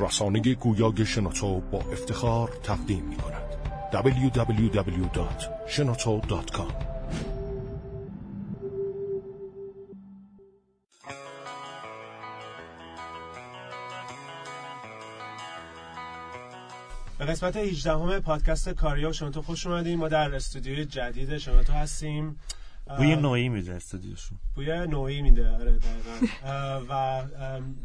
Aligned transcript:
رسانه 0.00 0.54
گویای 0.54 1.06
شنوتو 1.06 1.60
با 1.60 1.78
افتخار 1.78 2.48
تقدیم 2.62 3.04
می 3.04 3.16
کند 3.16 3.50
www.shenoto.com 3.92 6.72
به 17.18 17.24
قسمت 17.26 17.56
18 17.56 17.92
همه 17.92 18.20
پادکست 18.20 18.68
کاریا 18.68 19.12
شنوتو 19.12 19.42
خوش 19.42 19.66
اومدین. 19.66 19.98
ما 19.98 20.08
در 20.08 20.34
استودیوی 20.34 20.84
جدید 20.84 21.38
شنوتو 21.38 21.72
هستیم. 21.72 22.40
بوی 22.96 23.16
نوعی 23.16 23.48
میده 23.48 23.74
استودیوشون 23.74 24.38
بوی 24.54 24.86
نوعی 24.86 25.22
میده 25.22 25.50
آره 25.50 25.78
دقیقا 25.78 26.80
و 26.88 27.22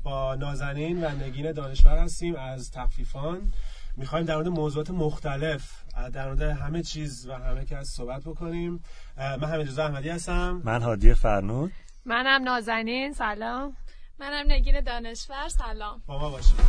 با 0.03 0.35
نازنین 0.35 1.03
و 1.03 1.09
نگین 1.09 1.51
دانشور 1.51 1.97
هستیم 1.97 2.35
از 2.35 2.71
تخفیفان. 2.71 3.53
می‌خوایم 3.97 4.25
در 4.25 4.35
مورد 4.35 4.47
موضوعات 4.47 4.89
مختلف 4.91 5.83
در 6.13 6.25
مورد 6.25 6.41
همه 6.41 6.83
چیز 6.83 7.27
و 7.27 7.33
همه 7.33 7.65
کس 7.65 7.87
صحبت 7.87 8.23
بکنیم. 8.23 8.83
من 9.17 9.43
حمید 9.43 9.67
رضا 9.67 9.85
احمدی 9.85 10.09
هستم. 10.09 10.61
من 10.63 10.81
هادی 10.81 11.13
فرنود. 11.13 11.71
منم 12.05 12.43
نازنین 12.43 13.13
سلام. 13.13 13.75
منم 14.19 14.51
نگین 14.51 14.81
دانشور 14.81 15.49
سلام. 15.49 16.01
با 16.05 16.19
ما 16.19 16.29
باشید. 16.29 16.59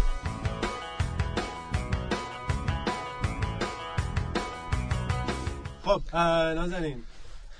خب 5.84 6.16
نازنین 6.54 7.02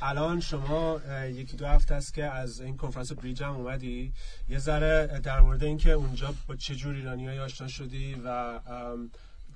الان 0.03 0.41
شما 0.41 1.01
یکی 1.27 1.57
دو 1.57 1.67
هفته 1.67 1.95
است 1.95 2.15
که 2.15 2.25
از 2.25 2.61
این 2.61 2.77
کنفرانس 2.77 3.13
بریج 3.13 3.43
هم 3.43 3.55
اومدی. 3.55 4.13
یه 4.49 4.59
ذره 4.59 5.21
در 5.21 5.41
مورد 5.41 5.65
اینکه 5.65 5.93
اونجا 5.93 6.35
با 6.47 6.57
چه 6.57 6.75
جور 6.75 6.95
ایرانیایی 6.95 7.39
آشنا 7.39 7.69
شدی 7.69 8.15
و 8.25 8.61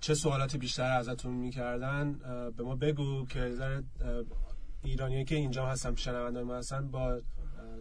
چه 0.01 0.15
سوالاتی 0.15 0.59
بیشتر 0.59 0.91
ازتون 0.91 1.35
می‌کردن 1.35 2.13
به 2.57 2.63
ما 2.63 2.77
بگو 2.77 3.27
که 3.27 3.51
ذره 3.51 3.85
ایرانیایی 4.85 5.25
که 5.25 5.35
اینجا 5.35 5.67
هستن 5.67 5.95
شنونده 5.95 6.43
ما 6.43 6.57
هستن 6.57 6.91
با 6.91 7.21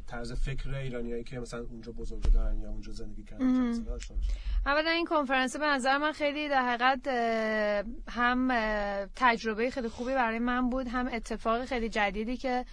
طرز 0.08 0.34
فکر 0.34 0.76
ایرانیایی 0.76 1.24
که 1.24 1.40
مثلا 1.40 1.60
اونجا 1.60 1.92
بزرگ 1.92 2.32
دارن 2.34 2.60
یا 2.60 2.70
اونجا 2.70 2.92
زندگی 2.92 3.24
کردن. 3.24 3.86
اولا 4.66 4.90
این 4.90 5.06
کنفرانس 5.06 5.56
به 5.56 5.66
نظر 5.66 5.98
من 5.98 6.12
خیلی 6.12 6.50
در 6.50 6.66
حقیقت 6.66 7.08
هم 8.08 8.52
تجربه 9.16 9.70
خیلی 9.70 9.90
خوبی 9.90 10.14
برای 10.14 10.40
من 10.40 10.70
بود 10.70 10.88
هم 10.88 11.10
اتفاق 11.14 11.66
خیلی 11.66 11.90
جدیدی 11.90 12.38
که 12.38 12.66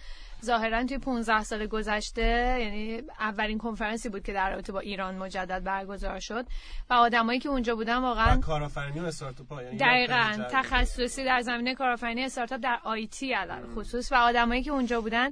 ظاهرا 0.45 0.83
توی 0.83 0.97
15 0.97 1.43
سال 1.43 1.67
گذشته 1.67 2.57
یعنی 2.59 3.01
اولین 3.19 3.57
کنفرانسی 3.57 4.09
بود 4.09 4.23
که 4.23 4.33
در 4.33 4.51
رابطه 4.51 4.71
با 4.71 4.79
ایران 4.79 5.17
مجدد 5.17 5.63
برگزار 5.63 6.19
شد 6.19 6.45
و 6.89 6.93
آدمایی 6.93 7.39
که 7.39 7.49
اونجا 7.49 7.75
بودن 7.75 7.97
واقعا 7.97 8.37
کارآفرینی 8.37 8.99
و 8.99 9.03
استارتاپ 9.03 9.51
یعنی 9.51 9.77
دقیقا. 9.77 10.43
تخصصی 10.51 11.23
در 11.23 11.41
زمینه 11.41 11.75
کارآفرینی 11.75 12.23
استارتاپ 12.23 12.59
در 12.59 12.79
آیتی 12.83 13.33
علل 13.33 13.67
خصوص 13.75 14.11
و 14.11 14.15
آدمایی 14.15 14.63
که 14.63 14.71
اونجا 14.71 15.01
بودن 15.01 15.29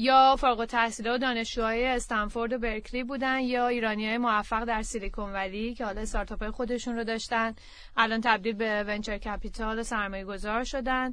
یا 0.00 0.36
فارغ 0.36 0.60
التحصیله 0.60 1.14
و 1.14 1.18
دانشجوهای 1.18 1.86
استنفورد 1.86 2.52
و 2.52 2.58
برکلی 2.58 3.04
بودن 3.04 3.40
یا 3.40 3.68
ایرانی 3.68 4.08
های 4.08 4.18
موفق 4.18 4.64
در 4.64 4.82
سیلیکون 4.82 5.32
ولی 5.32 5.74
که 5.74 5.84
حالا 5.84 6.00
استارتاپ 6.00 6.50
خودشون 6.50 6.96
رو 6.96 7.04
داشتن 7.04 7.54
الان 7.96 8.20
تبدیل 8.20 8.52
به 8.52 8.84
ونچر 8.86 9.18
کپیتال 9.18 9.78
و 9.78 9.82
سرمایه 9.82 10.24
گذار 10.24 10.64
شدن. 10.64 11.12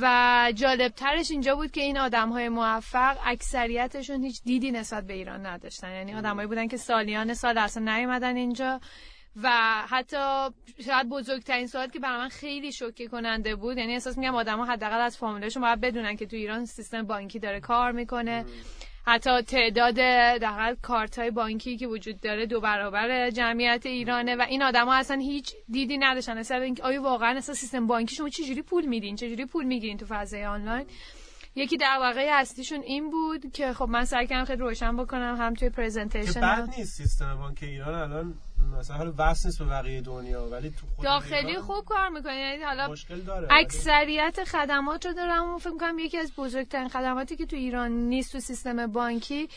و 0.00 0.52
جالب 0.54 0.92
ترش 0.92 1.30
اینجا 1.30 1.56
بود 1.56 1.70
که 1.70 1.80
این 1.80 1.98
آدم 1.98 2.28
های 2.28 2.48
موفق 2.48 3.18
اکثریتشون 3.24 4.24
هیچ 4.24 4.42
دیدی 4.42 4.70
نسبت 4.70 5.06
به 5.06 5.12
ایران 5.12 5.46
نداشتن. 5.46 5.90
یعنی 5.90 6.14
آدمایی 6.14 6.48
بودن 6.48 6.68
که 6.68 6.76
سالیان 6.76 7.34
سال 7.34 7.58
اصلا 7.58 7.96
نیومدن 7.96 8.36
اینجا. 8.36 8.80
و 9.42 9.50
حتی 9.88 10.48
شاید 10.86 11.08
بزرگترین 11.08 11.66
سوال 11.66 11.88
که 11.88 11.98
برای 11.98 12.18
من 12.18 12.28
خیلی 12.28 12.72
شوکه 12.72 13.08
کننده 13.08 13.56
بود 13.56 13.78
یعنی 13.78 13.92
احساس 13.92 14.18
میگم 14.18 14.34
آدما 14.34 14.64
حداقل 14.64 15.00
از 15.00 15.18
فامیلشون 15.18 15.62
باید 15.62 15.80
بدونن 15.80 16.16
که 16.16 16.26
تو 16.26 16.36
ایران 16.36 16.64
سیستم 16.66 17.02
بانکی 17.02 17.38
داره 17.38 17.60
کار 17.60 17.92
می‌کنه. 17.92 18.44
حتی 19.06 19.42
تعداد 19.42 19.94
در 20.40 20.76
کارت 20.82 21.18
های 21.18 21.30
بانکی 21.30 21.76
که 21.76 21.86
وجود 21.86 22.20
داره 22.20 22.46
دو 22.46 22.60
برابر 22.60 23.30
جمعیت 23.30 23.86
ایرانه 23.86 24.36
و 24.36 24.46
این 24.48 24.62
آدما 24.62 24.94
اصلا 24.94 25.16
هیچ 25.16 25.54
دیدی 25.70 25.98
نداشتن. 25.98 26.38
اصلا 26.38 26.56
اینکه 26.56 26.82
آیا 26.82 27.02
واقعا 27.02 27.36
اصلا 27.36 27.54
سیستم 27.54 27.86
بانکی 27.86 28.16
شما 28.16 28.28
چجوری 28.28 28.62
پول 28.62 28.86
میدین؟ 28.86 29.16
چجوری 29.16 29.46
پول 29.46 29.64
می‌گیرین 29.64 29.96
تو 29.96 30.06
فضای 30.08 30.44
آنلاین؟ 30.44 30.86
یکی 31.54 31.76
دغدغه 31.80 32.20
اصلیشون 32.20 32.80
این 32.82 33.10
بود 33.10 33.52
که 33.52 33.72
خب 33.72 33.84
من 33.84 34.04
سعی 34.04 34.26
کردم 34.26 34.44
خیلی 34.44 34.60
روشن 34.60 34.96
بکنم 34.96 35.36
هم 35.38 35.54
توی 35.54 35.68
که 35.68 35.76
presentation 35.76 36.40
بد 36.40 36.74
نیست 36.78 36.96
سیستم 36.96 37.36
بانک 37.36 37.58
ایران 37.62 37.94
الان 37.94 38.34
مثلا 38.78 38.96
حالا 38.96 39.12
وصل 39.18 39.48
نیست 39.48 39.58
به 39.58 39.64
بقیه 39.64 40.00
دنیا 40.00 40.48
ولی 40.48 40.70
تو 40.70 40.86
خود 40.96 41.04
داخلی 41.04 41.58
خوب 41.58 41.84
کار 41.84 42.08
می‌کنه 42.08 42.34
یعنی 42.36 42.62
حالا 42.62 42.88
مشکل 42.88 43.20
داره 43.20 43.48
ولی 43.48 43.60
اکثریت 43.60 44.44
خدمات 44.44 45.06
رو 45.06 45.12
دارم 45.12 45.54
و 45.54 45.58
فکر 45.58 45.76
کنم 45.80 45.98
یکی 45.98 46.18
از 46.18 46.32
بزرگترین 46.38 46.88
خدماتی 46.88 47.36
که 47.36 47.46
تو 47.46 47.56
ایران 47.56 47.92
نیست 47.92 48.32
تو 48.32 48.40
سیستم 48.40 48.86
بانکی 48.86 49.48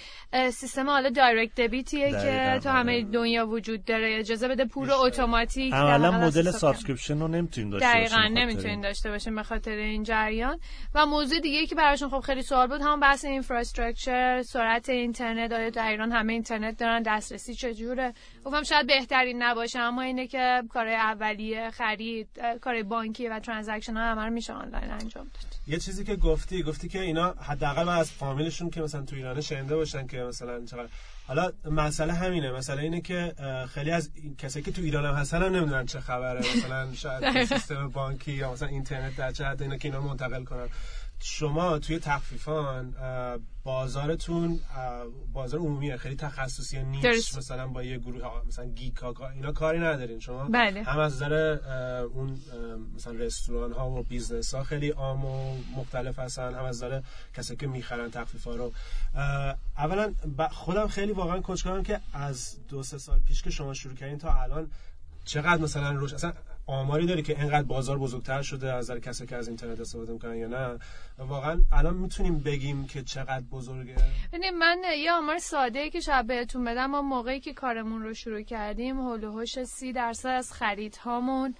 سیستم 0.52 0.90
حالا 0.90 1.10
direct 1.10 1.56
debit 1.56 1.94
یه 1.94 2.10
که 2.10 2.16
دقیقاً، 2.16 2.60
تو 2.60 2.70
همه 2.70 2.94
آره. 2.94 3.04
دنیا 3.04 3.48
وجود 3.48 3.86
داره 3.86 4.20
اجازه 4.20 4.48
بده 4.48 4.66
پول 4.66 4.88
بیشتر. 4.88 5.02
اتوماتیک 5.06 5.74
عملا 5.74 6.12
مدل. 6.12 6.52
subscription 6.52 7.20
رو 7.20 7.28
نمی‌تونیم 7.28 7.70
داشته 7.70 7.88
دقیقا 7.88 8.16
باشیم 8.16 8.34
بخاطر 8.34 8.46
نمی‌تونین. 8.46 8.82
داشته 8.82 9.10
باشیم 9.10 9.36
به 9.36 9.44
خاطر 9.44 9.72
این 9.72 10.04
جریان 10.04 10.60
و 10.96 11.06
موضوع 11.06 11.40
دیگه 11.40 11.66
که 11.66 11.76
براشون 11.76 12.10
خب 12.10 12.20
خیلی 12.20 12.42
سوال 12.42 12.68
بود 12.68 12.82
هم 12.82 13.00
بحث 13.00 13.26
infrastructure 13.26 14.42
سرعت 14.42 14.90
اینترنت 14.90 15.52
آیا 15.52 15.70
در 15.70 15.88
ایران 15.88 16.12
همه 16.12 16.34
اینترنت 16.34 16.80
دارن 16.80 17.02
دسترسی 17.02 17.56
چجوره 17.56 18.14
گفتم 18.46 18.64
شاید 18.64 18.88
بهترین 19.00 19.44
نباشه 19.44 19.80
اما 19.80 20.02
اینه 20.02 20.28
که 20.28 20.64
کارهای 20.70 20.96
اولیه 20.96 21.72
خرید 21.72 22.28
کارهای 22.62 22.84
بانکی 22.84 23.28
و 23.28 23.40
transaction 23.40 23.98
ها 23.98 24.04
همه 24.04 24.26
رو 24.26 24.30
میشه 24.30 24.54
آنلاین 24.54 24.92
انجام 24.92 25.24
داد. 25.24 25.56
یه 25.68 25.80
چیزی 25.80 26.04
که 26.04 26.16
گفتی 26.16 26.64
گفتی 26.64 26.88
که 26.88 27.02
اینا 27.02 27.32
حداقل 27.32 27.84
من 27.84 27.98
از 27.98 28.12
فامیلشون 28.12 28.70
که 28.70 28.82
مثلا 28.82 29.02
تو 29.02 29.16
ایران 29.16 29.42
شنیده 29.42 29.76
باشن 29.76 30.08
که 30.08 30.18
مثلا 30.18 30.66
چقدر 30.66 30.88
حالا 31.28 31.52
مسئله 31.72 32.14
همینه 32.14 32.52
مسئله 32.52 32.82
اینه 32.82 33.02
که 33.02 33.36
خیلی 33.74 33.92
از 33.92 34.10
کسایی 34.38 34.66
که 34.66 34.72
تو 34.72 34.82
ایران 34.82 35.06
هم 35.06 35.14
هستن 35.14 35.44
هم 35.44 35.56
نمی‌دونن 35.56 35.86
چه 35.86 36.00
خبره 36.00 36.40
مثلا 36.40 36.94
شاید 36.94 37.44
سیستم 37.54 37.90
بانکی 37.90 38.32
یا 38.32 38.52
مثلا 38.52 38.68
اینترنت 38.68 39.16
در 39.16 39.32
چه 39.32 39.46
حد 39.46 39.62
اینا 39.62 39.78
که 39.78 39.88
اینا 39.88 40.02
منتقل 40.02 40.44
کنن. 40.44 40.68
شما 41.20 41.80
توی 41.80 42.00
تخفیفان 42.00 42.96
بازارتون 43.64 44.60
بازار 45.34 45.60
عمومیه 45.60 45.98
خیلی 45.98 46.16
تخصصی 46.16 46.84
niche 46.84 47.04
درست. 47.04 47.38
مثلا 47.38 47.68
با 47.68 47.84
یه 47.84 47.98
گروه 47.98 48.46
مثلا 48.48 48.66
geek 48.66 48.96
ها 48.96 49.14
اینا 49.36 49.52
کاری 49.52 49.80
ندارین 49.80 50.20
شما 50.20 50.50
بله. 50.50 50.84
هم 50.84 51.00
از 51.00 51.16
نظر 51.16 51.34
اون 52.14 52.40
مثلا 52.96 53.14
رستوران 53.14 53.72
ها 53.72 53.90
و 53.90 54.04
business 54.04 54.56
ها 54.56 54.64
خیلی 54.64 54.90
عام 54.90 55.26
و 55.26 55.58
مختلف 55.76 56.20
هستن 56.20 56.54
هم 56.54 56.64
از 56.64 56.84
نظر 56.84 57.02
کسایی 57.34 57.58
که 57.58 57.68
می‌خرن 57.68 58.12
تخفیف 58.12 58.44
ها 58.44 58.56
رو 58.56 58.74
اولا 59.78 60.14
خودم 60.52 60.88
خیلی 60.88 61.12
واقعا 61.12 61.42
کنجکاوم 61.42 61.84
که 61.84 62.00
از 62.14 62.58
دو 62.68 62.84
سه 62.84 62.98
سال 62.98 63.20
پیش 63.20 63.44
که 63.44 63.50
شما 63.50 63.74
شروع 63.74 63.96
کردین 63.96 64.18
تا 64.18 64.34
الان 64.34 64.72
چقدر 65.26 65.62
مثلا 65.62 65.92
روش 65.92 66.14
اصلا 66.14 66.34
آماری 66.68 67.06
داری 67.06 67.22
که 67.22 67.40
اینقدر 67.40 67.68
بازار 67.68 67.98
بزرگتر 67.98 68.42
شده 68.42 68.74
از 68.74 68.92
نظر 68.92 69.00
کسایی 69.00 69.30
که 69.30 69.36
از 69.36 69.48
اینترنت 69.48 69.80
استفاده 69.80 70.14
می‌کنن 70.14 70.36
یا 70.36 70.48
نه. 70.48 70.80
واقعا 71.18 71.62
الان 71.72 71.94
می‌تونیم 71.98 72.40
بگیم 72.40 72.88
که 72.88 73.04
چقدر 73.04 73.44
بزرگه؟ 73.52 73.96
ببینید 74.34 74.54
من 74.54 74.78
یه 74.98 75.12
آمار 75.12 75.38
ساده 75.38 75.80
ای 75.80 75.90
که 75.90 76.00
شاید 76.00 76.28
بهتون 76.28 76.64
بدم 76.64 76.86
ما 76.86 77.02
موقعی 77.02 77.40
که 77.40 77.54
کارمون 77.54 78.04
رو 78.04 78.14
شروع 78.14 78.42
کردیم 78.42 79.00
هول 79.00 79.24
و 79.24 79.32
هوش 79.32 79.64
سی 79.64 79.94
درصد 79.94 80.30
از 80.30 80.54
خریدهامون 80.54 81.56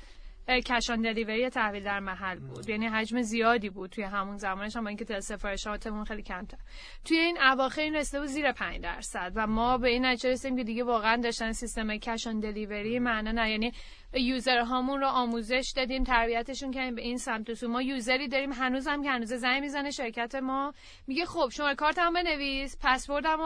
کشان 0.66 1.02
دلیوری 1.02 1.50
تحویل 1.50 1.84
در 1.84 2.00
محل 2.00 2.40
بود. 2.40 2.70
یعنی 2.70 2.88
حجم 2.88 3.22
زیادی 3.22 3.70
بود 3.70 3.90
توی 3.90 4.04
همون 4.04 4.38
زمانش 4.38 4.76
هم 4.76 4.84
با 4.84 4.90
اینکه 4.90 5.20
سفارشاتمون 5.20 6.06
خیلی 6.06 6.22
کمتر. 6.22 6.58
توی 7.06 7.18
این 7.18 7.38
اواخر 7.42 7.82
این 7.82 7.96
رسیده 7.96 8.20
بود 8.20 8.28
زیر 8.28 8.52
5 8.52 8.82
درصد 8.82 9.32
و 9.36 9.48
ما 9.48 9.78
به 9.78 9.90
این 9.90 10.06
نتیجه 10.06 10.30
رسیدیم 10.30 10.58
که 10.58 10.64
دیگه 10.64 10.84
واقعا 10.84 11.22
داشتن 11.22 11.52
سیستم 11.52 11.98
کشان 11.98 12.40
دلیوری 12.40 13.00
معنا 13.00 13.32
نه. 13.32 13.52
یعنی 13.52 13.72
یوزر 14.16 14.60
هامون 14.60 15.02
رو 15.02 15.08
آموزش 15.08 15.74
دادیم 15.76 16.04
تربیتشون 16.04 16.72
کردیم 16.72 16.96
به 16.96 17.02
این 17.02 17.18
سمت 17.18 17.54
سو. 17.54 17.68
ما 17.68 17.82
یوزری 17.82 18.28
داریم 18.28 18.54
هنوزم 18.54 19.04
که 19.04 19.10
هنوز 19.10 19.34
زنگ 19.34 19.62
می‌زنه 19.62 19.92
شرکت 19.92 20.36
ما. 20.36 20.74
میگه 21.08 21.26
خب 21.26 21.50
شما 21.50 21.76
کارتمو 21.76 22.12
بنویس 22.12 22.78
پسوردم 22.84 23.38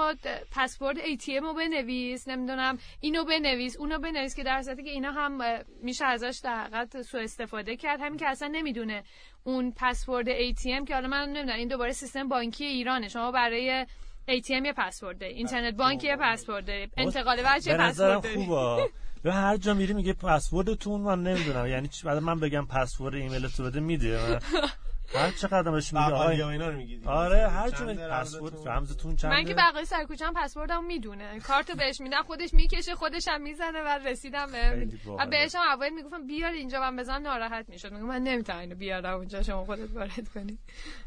پسورد 0.51 0.97
ای 0.97 1.17
تی 1.17 1.37
ام 1.37 1.43
رو 1.43 1.53
بنویس 1.53 2.27
نمی‌دونم 2.27 2.77
اینو 3.01 3.23
بنویس 3.25 3.77
اونو 3.77 3.99
بنویس 3.99 4.35
که 4.35 4.43
در 4.43 4.61
که 4.61 4.89
اینا 4.89 5.11
هم 5.11 5.37
میشه 5.83 6.05
ازش 6.05 6.39
در 6.43 6.55
حقیقت 6.55 7.01
سوء 7.01 7.21
استفاده 7.21 7.75
کرد. 7.75 7.99
همین 8.01 8.17
که 8.17 8.27
اصلا 8.27 8.47
نمی‌دونه 8.47 9.03
اون 9.43 9.73
پسورد 9.77 10.27
ام 10.65 10.85
که 10.85 10.93
حالا 10.93 11.07
من 11.07 11.29
نمی‌دونم 11.29 11.57
این 11.57 11.67
دوباره 11.67 11.91
سیستم 11.91 12.27
بانکی 12.27 12.65
ایرانه. 12.65 13.07
شما 13.07 13.31
برای 13.31 13.85
ATM 14.29 14.65
یه 14.65 14.73
پسورد 14.77 15.23
اینترنت 15.23 15.75
بانک 15.75 16.03
یه 16.03 16.15
پسورد 16.15 16.69
انتقال 16.97 17.41
وجه 17.45 17.77
پسورد 17.77 18.25
خوبه. 18.25 18.89
یا 19.25 19.31
هر 19.31 19.57
جا 19.57 19.73
میری 19.73 19.93
میگه 19.93 20.13
پسوردتون 20.13 21.01
من 21.01 21.23
نمی‌دونم. 21.23 21.67
یعنی 21.67 21.87
چی؟ 21.87 22.07
بعد 22.07 22.17
من 22.17 22.39
بگم 22.39 22.65
پسورد 22.65 23.15
ایمیل 23.15 23.47
تو 23.47 23.63
بده 23.63 23.79
میده. 23.79 24.39
هر 25.15 25.31
چقدر 25.31 25.71
بهش 25.71 25.93
میگه 25.93 26.05
آقا 26.05 26.29
اینا 26.29 26.69
رو. 26.69 26.83
آره 27.05 27.49
هر 27.49 27.63
رمزتون؟ 27.63 27.95
پسورد 27.95 28.67
رمزتون 28.67 29.15
چنده 29.15 29.35
من 29.35 29.45
که 29.45 29.53
بقیه 29.53 29.83
سرکوچم 29.83 30.33
پسوردم 30.35 30.83
می‌دونه. 30.83 31.39
کارتو 31.39 31.75
بهش 31.75 32.01
میدم 32.01 32.23
خودش 32.27 32.53
می‌کشه 32.53 32.95
خودش 32.95 33.27
هم 33.27 33.41
می‌زنه 33.41 33.81
و 33.81 33.99
رسیدم 34.07 34.51
به. 34.51 34.87
و 35.19 35.25
بهش 35.25 35.55
هم 35.55 35.61
اول 35.61 35.89
می‌گفتم 35.89 36.27
بیار 36.27 36.51
اینجا 36.51 36.79
من 36.79 36.95
بزنم 36.95 37.21
ناراحت 37.21 37.69
می‌شد. 37.69 37.93
میگم 37.93 38.05
من 38.05 38.21
نمی‌تونم 38.21 38.59
اینو 38.59 38.75
بیارم 38.75 39.17
اونجا 39.17 39.43
شما 39.43 39.65
خودت 39.65 39.95
وارد 39.95 40.29
کنی. 40.33 40.57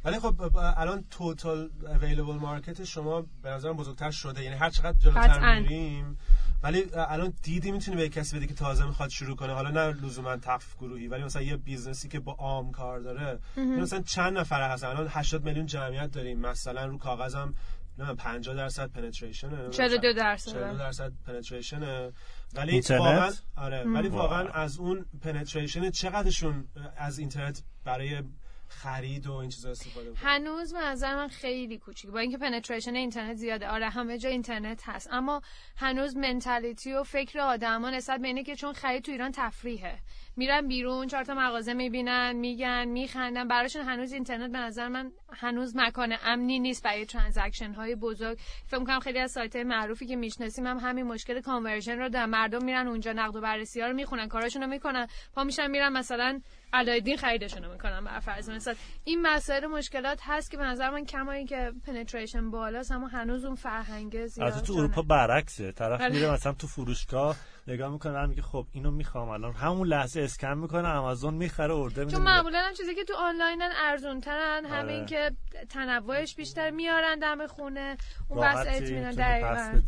ولی 0.04 0.18
خب 0.18 0.34
الان 0.76 1.04
total 1.10 1.70
available 2.02 2.34
market 2.34 2.84
شما 2.84 3.24
به 3.42 3.50
نظرم 3.50 3.76
بزرگتر 3.76 4.10
شده. 4.10 4.42
یعنی 4.42 4.56
هر 4.56 4.70
چقدر 4.70 4.98
جلوتر. 4.98 5.60
میریم 5.60 6.18
ولی 6.62 6.84
الان 6.94 7.32
دیدی 7.42 7.72
می‌تونی 7.72 7.96
به 7.96 8.08
کسی 8.08 8.36
بدی 8.36 8.46
که 8.46 8.54
تازه 8.54 8.86
می‌خواد 8.86 9.08
شروع 9.08 9.36
کنه؟ 9.36 9.52
حالا 9.52 9.70
نه 9.70 9.92
لزوما 9.92 10.36
تخفیف 10.36 10.76
گروهی 10.76 11.08
ولی 11.08 11.24
مثلا 11.24 11.42
یه 11.42 11.56
business 11.56 12.03
ی 12.03 12.08
که 12.08 12.20
با 12.20 12.32
عام 12.32 12.72
کار 12.72 13.00
داره 13.00 13.38
مثلا 13.56 14.00
چند 14.00 14.38
نفره 14.38 14.64
هستن؟ 14.64 14.86
الان 14.86 15.06
80 15.10 15.44
میلیون 15.44 15.66
جمعیت 15.66 16.10
داریم. 16.10 16.40
مثلا 16.40 16.86
رو 16.86 16.98
کاغذم 16.98 17.54
نه 17.98 18.14
50 18.14 18.56
درصد 18.56 18.90
penetration 18.90 19.70
42 19.70 20.12
درصد. 20.12 20.52
42 20.52 20.78
درصد 20.78 21.12
penetration 21.26 22.10
ولی؟ 22.54 22.80
واقعا 22.90 23.30
آره. 23.56 23.84
ولی. 23.84 24.08
واقعا 24.08 24.48
از 24.48 24.78
اون 24.78 25.06
penetration 25.20 25.90
چقدرشون 25.90 26.68
از 26.96 27.18
اینترنت 27.18 27.62
برای 27.84 28.22
خرید 28.72 29.26
و 29.26 29.32
این 29.32 29.50
چیزا 29.50 29.70
استفاده 29.70 30.12
هنوز 30.16 30.72
به 30.72 30.80
نظر 30.80 31.14
من 31.14 31.28
خیلی 31.28 31.78
کوچیک. 31.78 32.10
با 32.10 32.18
اینکه 32.18 32.38
penetration 32.38 32.94
اینترنت 32.94 33.36
زیاده. 33.36 33.68
آره 33.68 33.88
همه 33.88 34.18
جا 34.18 34.28
اینترنت 34.28 34.82
هست. 34.84 35.08
اما 35.12 35.42
هنوز 35.76 36.16
mentality 36.16 36.92
و 36.92 37.02
فکر 37.02 37.40
آدما 37.40 37.90
نسبت 37.90 38.20
به 38.20 38.28
اینه 38.28 38.42
که 38.42 38.56
چون 38.56 38.72
خرید 38.72 39.02
تو 39.02 39.12
ایران 39.12 39.32
تفریحه. 39.34 39.98
میرن 40.36 40.68
بیرون 40.68 41.06
چهار 41.06 41.24
تا 41.24 41.34
مغازه 41.34 41.74
می‌بینن 41.74 42.32
میگن 42.32 42.84
میخندن. 42.84 43.48
براشون 43.48 43.82
هنوز 43.82 44.12
اینترنت 44.12 44.52
به 44.52 44.58
نظر 44.58 44.88
من 44.88 45.12
هنوز 45.32 45.76
مکان 45.76 46.16
امنی 46.24 46.58
نیست 46.58 46.82
برای 46.82 47.06
transaction 47.06 47.72
های 47.72 47.94
بزرگ. 47.94 48.38
فکر 48.66 48.78
می‌کنم 48.78 49.00
خیلی 49.00 49.18
از 49.18 49.30
سایت 49.30 49.56
معروفی 49.56 50.06
که 50.06 50.16
می‌شناسیم 50.16 50.66
هم 50.66 50.78
همین 50.78 51.06
مشکل 51.06 51.40
conversion 51.40 51.98
رو 51.98 52.08
دارن. 52.08 52.26
مردم 52.26 52.64
میرن 52.64 52.88
اونجا 52.88 53.12
نقد 53.12 53.36
و 53.36 53.40
بررسی 53.40 53.80
ها 53.80 53.86
رو 53.86 53.94
می‌خونن 53.94 54.28
کاراشون 54.28 54.62
رو 54.62 54.68
می‌کنن. 54.68 55.06
پا 55.34 55.44
میشن 55.44 55.70
میرن 55.70 55.92
مثلا 55.92 56.40
علاءالدین 56.72 57.16
خریدشون 57.16 57.64
رو 57.64 57.72
می‌کنن 57.72 58.04
بر 58.04 58.20
فرض 58.20 58.50
مثلا 58.50 58.74
این 59.04 59.22
مسائل 59.22 59.66
مشکلات 59.66 60.18
هست 60.22 60.50
که 60.50 60.56
به 60.56 60.64
نظر 60.64 60.90
من 60.90 61.04
کما 61.04 61.32
اینکه 61.32 61.72
penetration 61.86 62.50
بالاست 62.50 62.92
اما 62.92 63.06
هنوز 63.06 63.44
اون 63.44 63.54
فرهنگ 63.54 64.26
زیاد 64.26 64.52
از 64.52 64.62
تو 64.62 64.72
اروپا 64.72 65.02
برعکسه. 65.02 65.72
طرف 65.72 66.00
بله. 66.00 66.14
میره 66.14 66.30
مثلا 66.30 66.52
تو 66.52 66.66
فروشگاه 66.66 67.36
نگاه 67.66 67.92
می‌کنه 67.92 68.12
بعد 68.12 68.28
میگه 68.28 68.42
خب 68.42 68.66
اینو 68.72 68.90
می‌خوام 68.90 69.28
الان. 69.28 69.52
همون 69.52 69.88
لحظه 69.88 70.20
اسکن 70.20 70.54
می‌کنه 70.58 70.88
آمازون 70.88 71.34
می‌خره 71.34 71.74
order 71.74 72.04
میده 72.04 72.16
چون 72.16 72.26
معمولا 72.26 72.58
هم 72.58 72.74
چیزی 72.74 72.94
که 72.94 73.04
تو 73.04 73.14
آنلاینن 73.18 73.70
ارزون 73.84 74.20
ترن 74.20 74.66
آره. 74.66 74.74
همین 74.74 75.06
که 75.06 75.30
تنوعش 75.70 76.34
بیشتر 76.34 76.70
میارن 76.70 77.18
دم 77.18 77.46
خونه 77.46 77.96
اون 78.28 78.40
بس 78.40 78.66
اطمینان 78.68 79.14
دقیقاً. 79.14 79.80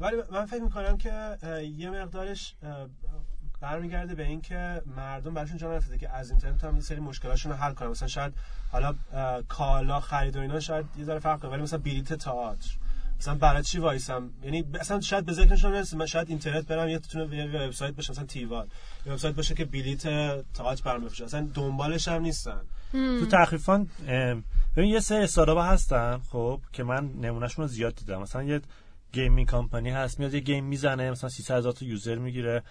ولی 0.00 0.16
من 0.32 0.46
فکر 0.46 0.62
می‌کنم 0.62 0.96
که 0.98 1.36
یه 1.76 1.90
مقدارش 1.90 2.54
برمیگرده 3.64 4.14
به 4.14 4.24
اینکه 4.24 4.82
مردم 4.96 5.34
براشون 5.34 5.56
جا 5.56 5.74
نیفتاده 5.74 5.98
که 5.98 6.10
از 6.10 6.30
اینترنت 6.30 6.64
هم 6.64 6.74
یه 6.74 6.82
سری 6.82 7.00
مشکلاشون 7.00 7.52
رو 7.52 7.58
حل 7.58 7.72
کنن. 7.72 7.88
مثلا 7.88 8.08
شاید 8.08 8.32
حالا 8.72 8.94
کالا 9.48 10.00
خرید 10.00 10.36
و 10.36 10.40
اینا 10.40 10.60
شاید 10.60 10.86
یه 10.98 11.04
ذره 11.04 11.18
فرق 11.18 11.40
کنه 11.40 11.50
ولی 11.50 11.62
مثلا 11.62 11.78
بلیت 11.78 12.12
تئاتر. 12.12 12.70
مثلا 13.18 13.34
برای 13.34 13.62
چی 13.62 13.78
وایسم؟ 13.78 14.30
یعنی 14.42 14.64
اصلا 14.80 15.00
شاید 15.00 15.26
به 15.26 15.32
ذکرشون 15.32 15.72
نرسه. 15.72 15.96
من 15.96 16.06
شاید 16.06 16.28
اینترنت 16.28 16.66
برم 16.66 16.88
یه 16.88 16.98
تونه 16.98 17.36
یه 17.36 17.44
وبسایت 17.44 17.94
باشه 17.94 18.12
مثلا 18.12 18.24
تیوال 18.24 18.66
یه 19.06 19.12
وبسایت 19.12 19.34
باشه 19.34 19.54
که 19.54 19.64
بلیت 19.64 20.02
تئاتر 20.52 20.82
برام 20.84 21.04
بفروشه. 21.04 21.24
اصلا 21.24 21.48
دنبالش 21.54 22.08
هم 22.08 22.22
نیستن. 22.22 22.60
تو 22.92 23.26
تخفیفان 23.26 23.88
ببین 24.76 24.90
یه 24.90 25.00
سری 25.00 25.18
استارتاپ 25.18 25.58
هستن 25.58 26.20
خب 26.30 26.60
که 26.72 26.84
من 26.84 27.10
نمونهشون 27.12 27.62
رو 27.62 27.68
زیاد 27.68 27.94
دیدم. 27.94 28.22
مثلا 28.22 28.42
یه 28.42 28.60
gaming 29.12 29.48
company 29.48 29.90
هست 29.90 30.18
میاد 30.18 30.34
یه 30.34 30.40
game 30.40 30.64
می‌زنه 30.64 31.10
مثلا 31.10 31.30
300 31.30 31.56
هزار 31.56 31.72
تا 31.72 31.84
user 31.84 32.18
می‌گیره. 32.18 32.62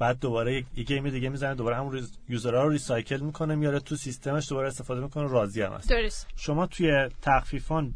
بعد 0.00 0.18
دوباره 0.20 0.54
یک- 0.54 0.66
یه 0.76 0.84
game 0.84 1.10
دیگه 1.10 1.28
می‌زنه 1.28 1.54
دوباره 1.54 1.76
همون 1.76 2.06
user 2.28 2.55
ها 2.55 2.62
رو 2.62 2.70
recycle 2.70 3.20
می‌کنه 3.20 3.54
میاره 3.54 3.80
تو 3.80 3.96
سیستمش 3.96 4.48
دوباره 4.48 4.68
استفاده 4.68 5.00
می‌کنه 5.00 5.28
راضی 5.28 5.62
هم 5.62 5.72
هست. 5.72 5.88
درست. 5.90 6.26
شما 6.36 6.66
توی 6.66 7.08
تخفیفان 7.22 7.94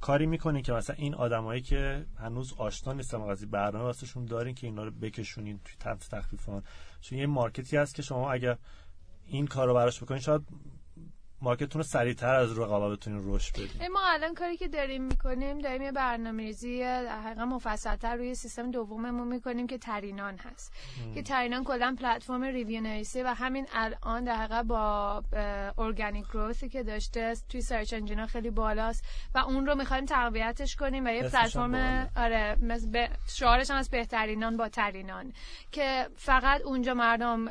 کاری 0.00 0.26
می‌کنین 0.26 0.62
که 0.62 0.72
مثلا 0.72 0.96
این 0.98 1.14
آدمایی 1.14 1.60
که 1.60 2.06
هنوز 2.18 2.54
آشنا 2.58 2.92
نیستن 2.92 3.18
با 3.18 3.26
قضیه 3.26 3.48
برنامه 3.48 3.84
واسهشون 3.84 4.24
دارین 4.24 4.54
که 4.54 4.66
اینا 4.66 4.84
رو 4.84 4.90
بکشونین 4.90 5.60
توی 5.64 5.94
تخفیفان. 6.10 6.62
چون 7.00 7.18
یه 7.18 7.26
market 7.26 7.69
ی 7.69 7.76
هست 7.76 7.94
که 7.94 8.02
شما 8.02 8.32
اگر 8.32 8.56
این 9.26 9.46
کار 9.46 9.66
رو 9.66 9.74
براش 9.74 10.02
بکنین 10.02 10.20
شاید 10.20 10.42
market 11.44 11.67
تون 11.67 11.78
رو 11.78 11.82
سریعتر 11.82 12.34
از 12.34 12.58
رقابت 12.58 12.98
بتونین 12.98 13.34
رشد 13.34 13.52
بدین. 13.52 13.88
ما 13.92 14.00
الان 14.04 14.34
کاری 14.34 14.56
که 14.56 14.68
داریم 14.68 15.02
می‌کنیم 15.02 15.58
داریم 15.58 15.82
یه 15.82 15.92
برنامه‌ریزی 15.92 16.80
در 16.80 17.20
حقیقت 17.20 17.38
مفصلتر 17.38 18.16
روی 18.16 18.34
سیستم 18.34 18.70
دوممون 18.70 19.28
می‌کنیم 19.28 19.66
که 19.66 19.78
ترینان 19.78 20.38
هست. 20.38 20.72
که 21.14 21.22
ترینان 21.22 21.64
کلا 21.64 21.96
platform 22.00 22.42
review 22.42 22.80
نویسی 22.80 23.22
و 23.22 23.26
همین 23.26 23.66
الان 23.72 24.24
در 24.24 24.34
حقیقت 24.34 24.64
با 24.64 25.22
organic 25.78 26.24
growth 26.32 26.63
ی 26.63 26.68
که 26.68 26.82
داشته 26.82 27.34
توی 27.48 27.60
search 27.60 27.94
engine 27.94 28.21
ا 28.21 28.26
خیلی 28.26 28.50
بالاست 28.50 29.04
و 29.34 29.38
اون 29.38 29.66
رو 29.66 29.74
می‌خوایم 29.74 30.04
تقویتش 30.04 30.76
کنیم 30.76 31.06
و 31.06 31.08
یه 31.08 31.22
پلتفرم. 31.22 32.10
آره 32.16 32.56
شعارش 33.28 33.70
هم 33.70 33.76
از 33.76 33.90
بهترینان 33.90 34.56
با 34.56 34.68
ترینان. 34.68 35.32
که 35.72 36.08
فقط 36.16 36.60
اونجا 36.60 36.94
مردم 36.94 37.48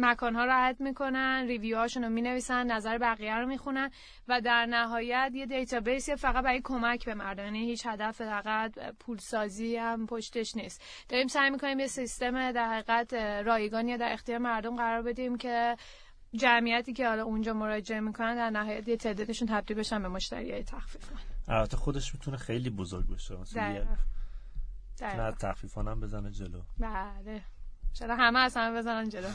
مکانها 0.00 0.44
رو 0.44 0.68
add 0.68 0.80
می‌کنن 0.80 1.44
review 1.48 1.76
هاشون 1.78 2.04
رو 2.04 2.10
می‌نویسن 2.10 2.66
نظر 2.66 2.98
بقیه 2.98 3.34
رو 3.34 3.46
می‌خونن 3.46 3.90
و 4.28 4.40
در 4.40 4.66
نهایت 4.66 5.32
یه 5.34 5.46
database 5.46 6.08
ی 6.08 6.16
فقط 6.16 6.44
برای 6.44 6.60
کمک 6.64 7.04
به 7.04 7.14
مردم. 7.14 7.44
یعنی 7.44 7.58
هیچ 7.58 7.86
هدف 7.86 8.22
فقط 8.22 8.78
پولسازی 9.00 9.76
هم 9.76 10.06
پشتش 10.06 10.56
نیست. 10.56 10.82
داریم 11.08 11.28
سعی 11.28 11.50
می‌کنیم 11.50 11.80
یه 11.80 11.86
سیستم 11.86 12.52
در 12.52 12.68
حقیقت 12.68 13.14
رایگانی 13.46 13.96
در 13.96 14.12
اختیار 14.12 14.38
مردم 14.38 14.76
قرار 14.76 15.02
بدیم 15.02 15.36
که 15.36 15.76
جمعیتی 16.34 16.92
که 16.92 17.08
حالا 17.08 17.24
اونجا 17.24 17.52
مراجعه 17.52 18.00
می‌کنن 18.00 18.34
در 18.34 18.50
نهایت 18.50 18.88
یه 18.88 18.96
تعدادشون 18.96 19.48
تبدیل 19.48 19.76
بشن 19.76 20.02
به 20.02 20.08
مشتری 20.08 20.52
های 20.52 20.64
تخفیفان 20.64 21.10
البته 21.48 21.76
خودش 21.76 22.14
می‌تونه 22.14 22.36
خیلی 22.36 22.70
بزرگ 22.70 23.14
بشه. 23.14 23.36
مثلا 23.36 23.86
نه 25.02 25.32
تخفیفان 25.32 25.88
هم 25.88 26.00
بزنه 26.00 26.30
جلو. 26.30 26.62
بله. 26.78 27.42
چرا 27.92 28.16
همه 28.16 28.38
از 28.38 28.56
همه 28.56 28.78
بزنن 28.78 29.08
جلو. 29.08 29.28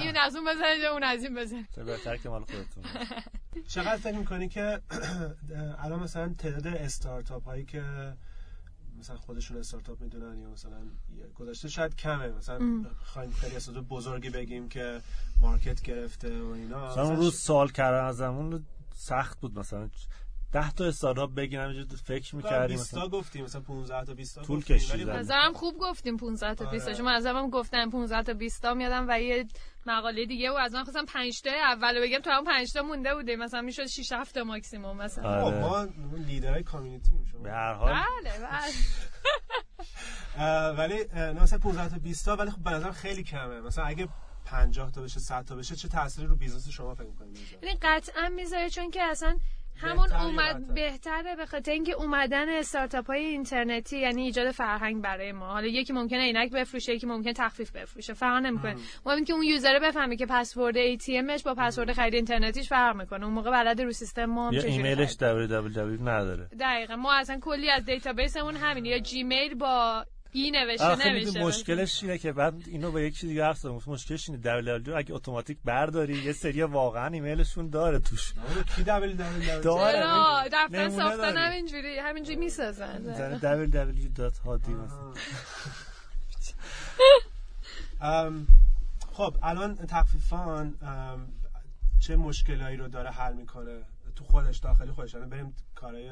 این 0.00 0.16
از 0.16 0.36
اون 0.36 0.44
بزنه 0.44 0.78
جلو 0.82 0.92
اون 0.92 1.02
از 1.02 1.22
این 1.22 1.34
بزنه. 1.34 1.68
چه 1.74 1.84
بهتر 1.84 2.16
که 2.16 2.28
مال 2.28 2.40
خودتون. 2.44 2.84
چقدر 3.68 3.96
فکر 3.96 4.18
می‌کنی 4.18 4.48
که 4.48 4.80
الان 5.84 6.00
مثلا 6.02 6.34
تعداد 6.38 6.66
استارتاپ 6.66 7.44
هایی 7.44 7.64
که 7.64 7.82
مثلا 8.98 9.16
خودشون 9.16 9.56
استارتاپ 9.56 10.00
می‌دونن 10.00 10.38
یا 10.38 10.50
مثلا 10.50 10.78
گذشته 11.34 11.68
شاید 11.68 11.96
کمه. 11.96 12.28
مثلا 12.28 12.84
خواهیم 13.04 13.32
خیلی 13.32 13.56
استارتاپ 13.56 13.84
بزرگی 13.88 14.30
بگیم 14.30 14.68
که 14.68 15.00
مارکت 15.40 15.82
گرفته 15.82 16.42
و 16.42 16.46
اینا. 16.46 16.90
مثلا 16.90 17.04
اون 17.04 17.16
روز 17.16 17.40
سوال 17.40 17.68
کردن 17.68 18.04
از 18.04 18.20
همون 18.20 18.66
سخت 18.94 19.40
بود. 19.40 19.58
مثلا 19.58 19.88
ده 20.52 20.70
تا 20.70 20.84
استارتاپ 20.84 21.34
بگیرم 21.34 21.68
اینجوری 21.68 21.96
فکر 22.04 22.36
می‌کردیم 22.36 22.76
20 22.76 22.94
تا 22.94 23.08
گفتیم 23.08 23.44
مثلا 23.44 23.60
15 23.60 24.04
تا 24.04 24.14
20 24.14 24.34
تا 24.34 24.42
طول 24.42 24.60
خب 24.60 24.96
نظرم 25.08 25.52
خوب 25.52 25.78
گفتیم 25.78 26.16
15 26.16 26.54
تا 26.54 26.64
20 26.64 26.84
تا. 26.84 26.90
آره. 26.90 26.98
شما 26.98 27.10
از 27.10 27.26
هم 27.26 27.50
گفتن 27.50 27.90
15 27.90 28.22
تا 28.22 28.34
20 28.34 28.62
تا 28.62 28.74
میادم 28.74 29.06
و 29.08 29.20
یه 29.20 29.46
مقاله 29.86 30.26
دیگه 30.26 30.50
و 30.50 30.54
از 30.54 30.74
من 30.74 30.84
خواستم 30.84 31.04
5 31.04 31.40
تا 31.42 31.50
اول 31.50 32.00
بگم. 32.00 32.18
تو 32.18 32.30
هم 32.30 32.44
5 32.44 32.72
تا 32.72 32.82
مونده 32.82 33.14
بوده 33.14 33.36
مثلا 33.36 33.60
می‌شد 33.62 33.86
6 33.86 34.12
7 34.12 34.34
تا 34.34 34.44
ماکسیمم 34.44 34.96
مثلا. 34.96 35.46
آره. 35.46 35.60
ما 35.60 35.88
لیدرهای 36.26 36.62
کامیونیتی 36.62 37.10
شما 37.32 37.42
به 37.42 37.50
هر 37.52 37.72
حال. 37.72 37.92
بله 37.92 38.32
بله. 38.38 38.72
ولی 40.78 41.04
مثلا 41.40 41.58
15 41.58 41.88
تا 41.88 41.98
20 41.98 42.24
تا 42.24 42.36
ولی 42.36 42.50
خب 42.50 42.62
به 42.62 42.70
نظر 42.70 42.90
خیلی 42.90 43.22
کمه. 43.22 43.60
مثلا 43.60 43.84
اگه 43.84 44.08
50 44.44 44.90
تا 44.90 45.02
بشه 45.02 45.20
100 45.20 45.44
تا 45.44 45.56
بشه 45.56 45.76
چه 45.76 45.88
تأثیری 45.88 46.26
رو 46.26 46.36
business 46.36 46.68
شما 46.68 46.94
فکر 46.94 47.06
می‌کنید؟ 47.06 47.38
یعنی 47.62 47.78
قطعا 47.82 48.28
می‌ذاره 48.28 48.70
چون 48.70 48.90
که 48.90 49.02
اصلا 49.02 49.38
همون 49.78 50.12
اومد؟ 50.12 50.74
بهتره 50.74 51.36
به 51.36 51.46
خاطر 51.46 51.72
اینکه 51.72 51.92
اومدن 51.92 52.48
استارتاپ 52.48 53.06
های 53.06 53.24
اینترنتی 53.24 53.98
یعنی 53.98 54.22
ایجاد 54.22 54.50
فرهنگ 54.50 55.02
برای 55.02 55.32
ما. 55.32 55.46
حالا 55.46 55.66
یکی 55.66 55.92
ممکنه 55.92 56.20
عینک 56.20 56.52
بفروشه 56.52 56.94
یکی 56.94 57.06
ممکنه 57.06 57.32
تخفیف 57.32 57.70
بفروشه. 57.70 58.12
فرق 58.14 58.42
نمی‌کنه. 58.42 58.76
مهم 59.06 59.24
که 59.24 59.32
اون 59.32 59.42
user 59.42 59.78
بفهمه 59.78 60.16
که 60.16 60.26
password 60.26 60.74
ATM 60.96 61.24
ش 61.24 61.42
با 61.42 61.54
پسورد 61.54 61.92
خرید 61.92 62.14
اینترنتیش 62.14 62.68
فرق 62.68 62.96
می‌کنه. 62.96 63.24
اون 63.24 63.34
موقع 63.34 63.50
بلد 63.50 63.80
رو 63.80 63.92
سیستم 63.92 64.24
ما 64.24 64.48
هم 64.48 64.52
یا 64.52 64.62
ایمیلش 64.62 65.12
www 65.12 66.00
نداره. 66.00 66.48
دقیقا. 66.60 66.96
ما 66.96 67.14
اصلا 67.14 67.38
کلی 67.40 67.70
از 67.70 67.84
database 67.84 68.36
مون 68.36 68.56
همینه. 68.56 68.88
یا 68.88 68.98
جیمیل 68.98 69.54
با 69.54 70.04
ای 70.36 70.50
نوشته 70.50 70.84
آخه 70.84 71.08
نمیشه 71.08 71.26
می‌دونی 71.26 71.44
مشکلش 71.44 72.02
اینه 72.02 72.18
که 72.18 72.32
بعد 72.32 72.54
اینو 72.66 72.90
با 72.90 73.00
یک 73.00 73.18
چیز 73.18 73.28
دیگه 73.28 73.44
حرف 73.44 73.58
زدم. 73.58 73.76
گفتم 73.76 73.90
مشکلش 73.90 74.28
اینه 74.28 74.42
www 74.42 74.88
اگه 74.88 75.14
اتوماتیک 75.14 75.58
برداری 75.64 76.18
یه 76.18 76.32
سری 76.32 76.62
واقعا 76.62 77.06
ایمیلشون 77.06 77.70
داره 77.70 77.98
توش. 77.98 78.34
آره، 78.50 78.64
کی 78.64 78.82
دبل 78.82 79.12
دبل 79.12 79.60
داره. 79.60 80.48
دفتر 80.52 80.88
ساختن. 80.88 81.36
همینجوری 81.36 81.98
همینجوری 81.98 82.36
می‌سازن. 82.36 83.14
زنه 83.14 83.38
www.hadi 83.38 84.68
مثلا. 84.68 85.14
ام، 88.00 88.46
خب 89.12 89.36
الان 89.42 89.76
تخفیفان 89.76 90.74
چه 92.00 92.16
مشکلایی 92.16 92.76
رو 92.76 92.88
داره 92.88 93.10
حل 93.10 93.34
می‌کنه؟ 93.34 93.82
تو 94.16 94.24
خودش 94.24 94.58
داخلی 94.58 94.92
خودش. 94.92 95.14
الان 95.14 95.28
بریم 95.28 95.56
کارهای 95.74 96.10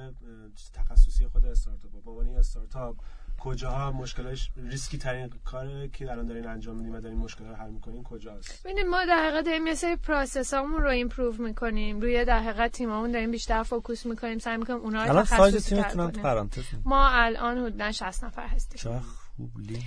تخصصی 0.75 1.27
خود 1.27 1.45
استارتاپ. 1.45 2.05
به 2.05 2.11
عنوان 2.11 2.37
استارتاپ 2.37 2.97
کجاها 3.45 3.93
مشکلش 3.93 4.51
ریسکی 4.57 4.99
ترین 4.99 5.31
کاری 5.45 5.89
که 5.89 6.11
الان 6.11 6.27
دارین 6.27 6.47
انجام 6.47 6.77
میدین 6.77 6.95
و 6.95 7.01
دارین 7.01 7.19
مشکل 7.19 7.45
رو 7.45 7.55
حل 7.55 7.71
می‌کنین 7.71 8.03
کجاست؟ 8.03 8.63
ببینید 8.65 8.87
ما 8.87 9.05
در 9.05 9.27
حقیقت 9.27 9.45
داریم 9.45 9.67
یه 9.67 9.75
سری 9.75 9.97
process 9.97 10.55
رو 10.55 10.89
improve 10.89 11.43
می‌کنیم. 11.43 12.01
روی 12.01 12.25
در 12.25 12.39
حقیقت 12.39 12.73
تیممون 12.73 13.11
داریم 13.11 13.31
بیشتر 13.31 13.63
focus 13.63 14.07
می‌کنیم. 14.07 14.39
سعی 14.39 14.57
می‌کنیم 14.57 14.81
اونها 14.81 15.05
رو 15.05 15.11
الان 15.11 15.25
سایز 15.25 15.69
تیمتون 15.69 16.01
هم 16.01 16.11
تو 16.11 16.21
پرانتز 16.21 16.65
ما 16.85 17.09
الان 17.09 17.59
حدودا 17.59 17.93
60 17.93 18.25
نفر 18.25 18.47
هستیم. 18.47 18.79
چه 18.79 19.01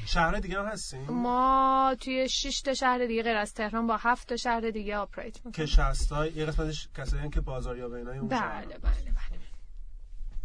شهر 0.05 0.31
دیگه 0.31 0.59
هم 0.59 0.65
هستین؟ 0.65 1.03
ما 1.09 1.95
توی 1.99 2.29
6 2.29 2.61
تا 2.61 2.73
شهر 2.73 3.05
دیگه 3.05 3.23
غیر 3.23 3.37
از 3.37 3.53
تهران 3.53 3.87
با 3.87 3.97
7 3.97 4.27
تا 4.27 4.35
شهر 4.35 4.69
دیگه 4.69 4.97
operate 4.97 5.33
که 5.33 5.41
می‌کنیم 5.45 5.67
شصت 5.67 6.10
تای 6.10 6.31
یه 6.31 6.45
قسمتش 6.45 6.89
کسایی 6.97 7.21
هستن 7.21 7.29
که 7.29 7.41
بازاریاب 7.41 7.91
اینای 7.91 8.17
اون 8.17 8.27
بله 8.27 8.39
شهر. 8.39 8.65
بله 8.65 8.79
بله. 8.79 9.36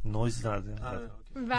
نویز 0.04 0.46
نده. 0.46 0.84
آره،. 0.84 1.10
و 1.48 1.54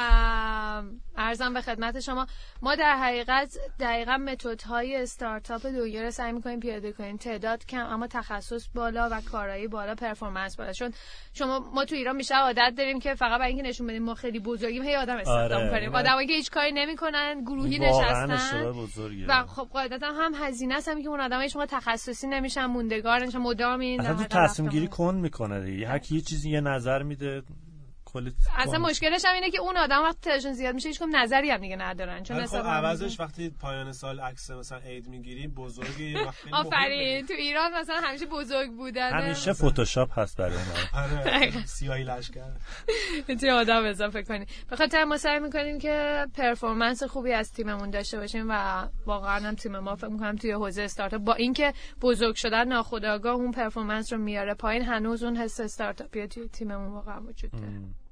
عرضم 1.18 1.54
به 1.54 1.62
خدمت 1.62 2.00
شما 2.00 2.28
ما 2.62 2.76
در 2.76 2.96
حقیقت 2.96 3.58
دقیقا 3.80 4.18
متدهای 4.18 4.96
استارتاپ 4.96 5.66
دنیا 5.66 6.02
رو 6.02 6.12
سعی 6.12 6.32
می‌کنیم 6.32 6.60
پیاده 6.60 6.92
کنیم. 6.92 7.18
تعداد 7.18 7.66
کم 7.66 7.86
اما 7.86 8.08
تخصص 8.08 8.68
بالا 8.76 9.10
و 9.12 9.22
کارایی 9.32 9.68
بالا 9.68 9.96
performance 9.96 10.58
بالا. 10.58 10.72
چون 10.72 10.92
شما 11.34 11.60
ما 11.60 11.86
تو 11.86 11.96
ایران 11.96 12.16
میشه 12.16 12.36
عادت 12.36 12.74
داریم 12.78 13.00
که 13.00 13.14
فقط 13.14 13.40
برای 13.40 13.54
اینکه 13.54 13.70
نشون 13.70 13.88
بدیم 13.88 14.04
ما 14.04 14.14
خیلی 14.14 14.40
بزرگیم 14.40 14.84
هی 14.84 14.96
آدم 14.96 15.18
استخدام 15.18 15.62
آره. 15.62 15.72
کنیم 15.72 15.96
آدمایی 15.96 16.28
که 16.28 16.34
هیچ 16.34 16.52
کاری 16.52 16.72
نمی‌کنن 16.72 17.42
گروهی 17.42 17.80
نشستن. 17.80 18.74
و 19.28 19.44
خب 19.48 19.68
قاعدتا 19.74 20.08
هم 20.08 20.34
هزینه 20.36 20.76
است. 20.76 20.88
هم 20.88 21.02
که 21.02 21.10
اون 21.10 21.22
آدمای 21.22 21.50
موقع 21.56 21.66
تخصصی 21.66 22.28
نمیشن 22.28 22.66
موندگار 22.66 23.20
نمیشن 23.20 23.38
مدام 23.38 23.80
این 23.80 24.00
اصلا 24.00 24.14
تو 24.14 24.20
نهایت 24.20 24.50
تصمیم 24.52 24.70
گیری. 24.70 24.88
کن 24.88 25.16
می‌کنه 25.16 25.66
دیگه. 25.66 25.88
هر 25.88 26.00
کی 26.00 26.16
یه 26.16 26.22
چیزی 26.22 26.50
یه 26.50 26.62
نظر 26.62 27.04
میده 27.04 27.44
کلی 28.14 28.34
اصلا. 28.58 28.80
مشکلش 28.80 29.26
هم 29.26 29.34
اینه 29.34 29.52
که 29.52 29.60
اون 29.60 29.78
آدم 29.78 30.04
وقتی 30.04 30.20
تعدادشون 30.22 30.54
زیاد 30.54 30.76
میشه 30.76 30.88
هیچ 30.90 31.00
کدوم 31.00 31.16
نظری 31.16 31.50
هم 31.50 31.58
دیگه 31.58 31.76
ندارن. 31.76 32.24
چون 32.24 32.38
خب 32.38 32.44
حساب 32.44 32.66
هم 32.66 32.72
عوضش 32.72 33.20
وقتی 33.20 33.50
پایان 33.50 33.92
سال 33.92 34.20
عکس 34.20 34.52
مثلا 34.52 34.78
عید 34.78 35.08
می‌گیری 35.08 35.48
بزرگی. 35.48 36.16
آفرین. 36.54 37.26
تو 37.26 37.34
ایران 37.34 37.72
مثلا 37.74 38.00
همیشه 38.04 38.26
بزرگ 38.26 38.72
بودن 38.72 39.12
همیشه 39.12 39.54
فتوشاپ 39.54 40.20
هست 40.20 40.38
برای 40.38 40.56
اون 40.56 40.64
آره 41.04 41.66
سیاهی 41.66 42.04
لشکر. 42.04 42.52
می‌تونی 43.28 43.52
آدم 43.52 43.86
اضافه 43.86 44.24
کنی. 44.24 44.46
به 44.70 44.76
خاطر 44.76 45.04
ما 45.04 45.18
سعی 45.18 45.40
می‌کنیم 45.40 45.80
که 45.80 46.26
پرفورمنس 46.34 47.04
خوبی 47.04 47.34
از 47.34 47.52
تیممون 47.54 47.90
داشته 47.90 48.20
باشیم 48.20 48.46
و 48.50 48.88
واقعا 49.06 49.40
هم 49.48 49.56
تیم 49.56 49.80
ما 49.80 49.96
فکر 49.96 50.08
می‌کنم 50.08 50.36
توی 50.36 50.52
حوزه 50.52 50.82
استارتاپ 50.82 51.22
با 51.22 51.34
اینکه 51.34 51.74
بزرگ 52.02 52.36
شدن 52.36 52.68
ناخودآگاه 52.68 53.34
اون 53.36 53.52
پرفورمنس 53.52 54.14
رو 54.14 54.20
میاره 54.20 54.54
پایین 54.54 54.84
هنوز 54.84 55.24
اون 55.24 55.38
حس 55.38 55.60
استارتاپی 55.60 56.28
توی 56.28 56.48
تیممون 56.48 56.94
واقعا 56.94 57.22
وجود 57.22 57.52
داره. 57.52 58.03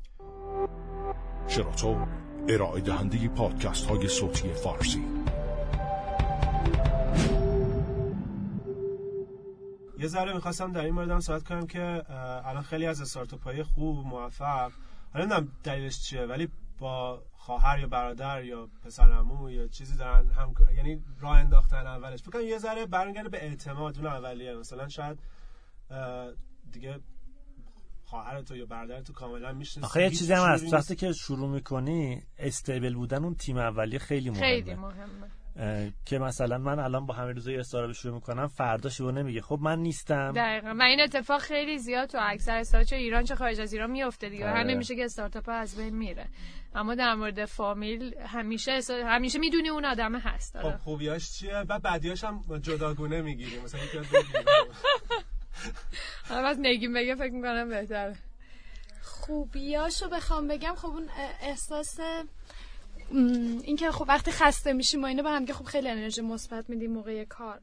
شراطو 1.48 2.06
ارائه 2.50 2.82
دهنده 2.82 3.28
پادکست 3.28 3.86
های 3.86 4.08
صوتی 4.08 4.54
فارسی. 4.54 5.06
یه 10.00 10.08
ذره 10.08 10.34
می‌خواستم 10.34 10.72
در 10.72 10.82
این 10.86 10.94
مورد 10.94 11.10
هم 11.10 11.20
صحبت 11.20 11.44
کنم 11.44 11.68
که 11.68 12.04
الان 12.46 12.64
خیلی 12.64 12.86
از 12.86 13.02
استارتاپ 13.02 13.44
های 13.44 13.64
خوب 13.64 14.06
موفق 14.06 14.72
حالا 15.14 15.26
نمی‌دونم 15.26 15.52
دلیلش 15.64 16.00
چیه 16.00 16.26
ولی 16.26 16.50
با 16.80 17.24
خواهر 17.32 17.80
یا 17.80 17.88
برادر 17.88 18.44
یا 18.44 18.70
پسرعمو 18.86 19.50
یا 19.50 19.68
چیزی 19.68 19.98
دارن 19.98 20.30
هم 20.32 20.54
یعنی 20.78 21.04
راه 21.20 21.38
انداختن 21.38 21.88
اولش. 21.88 22.24
فکر 22.24 22.40
یه 22.40 22.58
ذره 22.58 22.86
برمیگرده 22.86 23.30
به 23.30 23.44
اعتماد 23.44 23.98
اون 23.98 24.08
اولیه. 24.08 24.56
مثلا 24.56 24.88
شاید 24.88 25.20
دیگه 26.72 27.00
خواهر 28.12 28.42
تو 28.42 28.56
یا 28.56 28.66
برادر 28.66 29.02
تو 29.02 29.14
کاملا 29.14 29.54
می‌شناسی. 29.54 29.86
آخه 29.86 30.04
یه 30.04 30.10
چیزی 30.10 30.34
هم 30.34 30.44
هست. 30.44 30.74
وقتی 30.74 30.96
که 30.96 31.14
شروع 31.14 31.50
می‌کنی 31.50 32.24
استیبل 32.38 32.94
بودن 32.94 33.24
اون 33.24 33.36
تیم 33.36 33.58
اولیه 33.58 34.00
خیلی 34.00 34.30
مهمه. 34.30 34.42
خیلی 34.42 34.74
مهمه. 34.74 35.32
که 36.06 36.20
مثلا 36.20 36.58
من 36.58 36.80
الان 36.80 37.06
با 37.06 37.14
همه 37.14 37.32
روزای 37.32 37.58
استارتاپ 37.58 37.96
شروع 37.96 38.14
می‌کنم 38.16 38.48
فردا 38.48 38.90
شروع 38.90 39.12
نمیگه. 39.12 39.42
خب 39.42 39.60
من 39.62 39.80
نیستم. 39.80 40.32
دقیقا. 40.32 40.76
و 40.80 40.84
این 40.84 41.02
اتفاق 41.02 41.42
خیلی 41.42 41.78
زیاد 41.78 42.10
تو 42.10 42.18
اکثر 42.22 42.58
استارتاپ 42.58 42.90
چه 42.90 42.96
ایران 42.96 43.24
چه 43.24 43.36
خارج 43.36 43.60
از 43.60 43.74
ایران 43.74 43.92
میفته 43.92 44.30
دیگه. 44.30 44.46
آره. 44.46 44.54
هر 44.54 44.64
نمیشه 44.64 44.96
که 44.96 45.06
استارتاپ 45.06 45.50
ها 45.50 45.56
از 45.56 45.78
بین 45.78 45.96
میره. 45.96 46.26
اما 46.76 46.96
در 46.96 47.16
مورد 47.16 47.46
فامیل 47.46 48.16
همیشه 48.20 48.80
همیشه 49.06 49.40
می‌دونی 49.40 49.70
اون 49.70 49.86
آدم 49.86 50.16
هست. 50.16 50.60
خب 50.60 50.66
آره. 50.66 50.78
خوبیاش 50.78 51.32
چیه؟ 51.32 51.64
بعد 51.64 51.82
بعدیاش 51.82 52.24
هم 52.24 52.42
جداگونه 52.62 53.22
می‌گیری. 53.22 53.60
مثلا 53.60 53.82
از 56.52 56.60
نگیم 56.60 56.94
بگه 56.94 57.16
فکر 57.16 57.34
می‌کنم 57.34 57.70
بهتره. 57.70 58.16
خوبیاشو 59.02 60.10
بخوام 60.10 60.48
بگم 60.48 60.76
خب 60.76 60.88
اون 60.88 61.10
احساس 61.42 62.00
اینکه 63.64 63.92
خب 63.92 64.06
وقتی 64.08 64.32
خسته 64.32 64.74
میشیم 64.74 65.04
و 65.04 65.06
اینو 65.06 65.24
به 65.24 65.30
هم 65.30 65.46
که 65.46 65.54
خب 65.54 65.66
خیلی 65.66 65.90
انرژی 65.90 66.22
مثبت 66.22 66.70
میدیم 66.70 66.92
موقع 66.92 67.24
کار. 67.24 67.60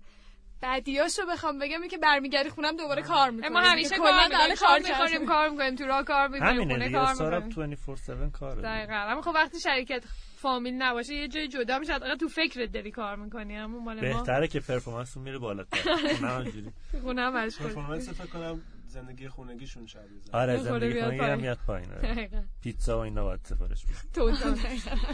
بعدیاشو 0.61 1.23
بخوام 1.27 1.59
بگم 1.59 1.77
اینه 1.77 1.89
که 1.89 1.99
برمیگردی 1.99 2.49
خونم 2.49 2.77
دوباره 2.77 3.03
کار 3.03 3.31
می‌کنی 3.31 3.49
ما 3.49 3.61
همیشه 3.61 3.97
کار 3.97 4.13
می‌کنیم 4.13 4.57
کار 4.57 4.79
می‌کنیم 4.79 5.27
کار 5.27 5.49
می‌کنیم 5.49 5.77
تو 5.77 5.85
راه 5.85 6.05
کار 6.05 6.29
می‌کنیم 6.29 6.51
همینه 6.51 6.75
خونه 6.75 6.87
دیگه 6.87 6.99
کار 6.99 7.45
می‌کنیم. 7.45 7.77
24/7 7.77 8.39
کاره 8.39 8.63
دقیقا. 8.63 8.95
اما 8.95 9.23
خب 9.23 9.33
وقتی 9.35 9.61
شرکت 9.61 10.05
فامیل 10.37 10.75
نباشه 10.75 11.15
یه 11.15 11.29
جای 11.29 11.49
جدا 11.49 11.79
میشه 11.79 11.93
حداقل 11.93 12.17
تو 12.17 12.29
فکرت 12.29 12.73
داری 12.73 12.91
کار 12.91 13.17
می‌کنی. 13.17 13.57
اما 13.57 13.79
مال 13.79 13.95
ما 13.95 14.19
بهتره 14.19 14.49
که 14.49 14.61
پرفورمنس 14.61 15.17
میره 15.17 15.39
بالاتر. 15.39 15.79
نه 16.23 16.37
اونجوری 16.37 16.73
خونه 17.03 17.23
هم 17.23 17.33
پرفورمنس 17.33 18.09
فکر 18.09 18.27
کنم 18.27 18.63
زندگی 18.89 19.29
خونگیشون 19.29 19.87
شبیه 19.87 20.21
زد. 20.21 20.35
آره 20.37 20.57
زندگی 20.57 21.01
خانگی 21.03 21.19
هم 21.19 21.25
پایین. 21.27 21.41
میاد 21.41 21.59
پایین 21.67 21.91
آره. 21.93 22.01
دقیقا 22.01 22.43
پیتزا 22.63 22.99
و 22.99 23.01
اینا 23.01 23.25
باید 23.25 23.41
سفارش 23.45 23.85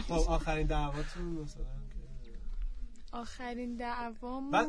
خب 0.07 0.13
آخرین 0.13 0.67
دعواتون 0.67 1.25
مثلا 1.25 1.65
آخرین 3.15 3.75
دعوام 3.75 4.51
بعد 4.51 4.67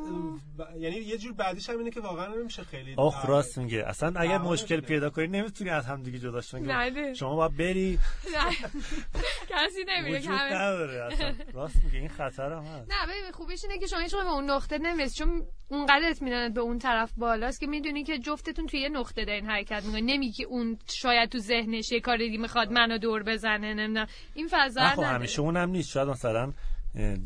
ب- 0.58 0.76
یعنی 0.76 0.96
یه 0.96 1.18
جور 1.18 1.32
بعدیش 1.32 1.70
هم 1.70 1.78
اینه 1.78 1.90
که 1.90 2.00
واقعا 2.00 2.34
نمیشه 2.34 2.62
خیلی 2.64 2.94
آخ 2.96 3.28
راست 3.28 3.58
میگه. 3.58 3.84
اصلا 3.86 4.12
اگر 4.20 4.38
مشکل. 4.38 4.80
پیدا 4.80 5.10
کنی 5.10 5.26
نمی‌تونی 5.26 5.70
از 5.70 5.86
هم 5.86 6.02
دیگه 6.02 6.18
جدا 6.18 6.40
شون 6.40 6.62
نه 6.62 7.14
شما 7.14 7.36
باید 7.36 7.56
بری. 7.56 7.98
کسی 9.50 9.84
نمیره 9.88 10.20
که 10.20 10.30
نداره 10.30 11.04
اصلا. 11.04 11.34
راست 11.52 11.84
میگه. 11.84 11.98
این 11.98 12.08
خطر 12.08 12.52
هم 12.52 12.62
هست. 12.62 12.90
نه 12.90 13.06
ببین 13.06 13.32
خوبیش 13.32 13.64
اینه 13.64 13.78
که 13.78 13.86
شما 13.86 14.00
هیچ 14.00 14.14
به 14.14 14.32
اون 14.32 14.50
نقطه 14.50 14.78
نمی‌رسی. 14.78 15.18
چون 15.18 15.46
اونقدر 15.68 16.08
اطمینانت 16.10 16.54
به 16.54 16.60
اون 16.60 16.78
طرف 16.78 17.12
بالاست 17.16 17.60
که 17.60 17.66
می‌دونی 17.66 18.04
که 18.04 18.18
جفتتون 18.18 18.66
توی 18.66 18.80
یه 18.80 18.88
نقطه 18.88 19.24
دارین 19.24 19.46
حرکت 19.46 19.84
می‌کنین. 19.84 20.06
نمیگی 20.10 20.32
که 20.32 20.44
اون 20.44 20.78
شاید 20.88 21.28
تو 21.28 21.38
ذهنش 21.38 21.92
یه 21.92 22.00
کار 22.00 22.16
دیگه 22.16 22.38
می‌خواد 22.38 22.72
منو 22.72 22.98
دور 22.98 23.22
بزنه 23.22 23.74
نمی‌دونم. 23.74 24.06
این 24.34 24.48
فضا. 24.50 24.80
همیشه 24.80 25.40
اونم 25.40 25.70
نیست. 25.70 25.90
شاید 25.90 26.08
مثلا 26.08 26.52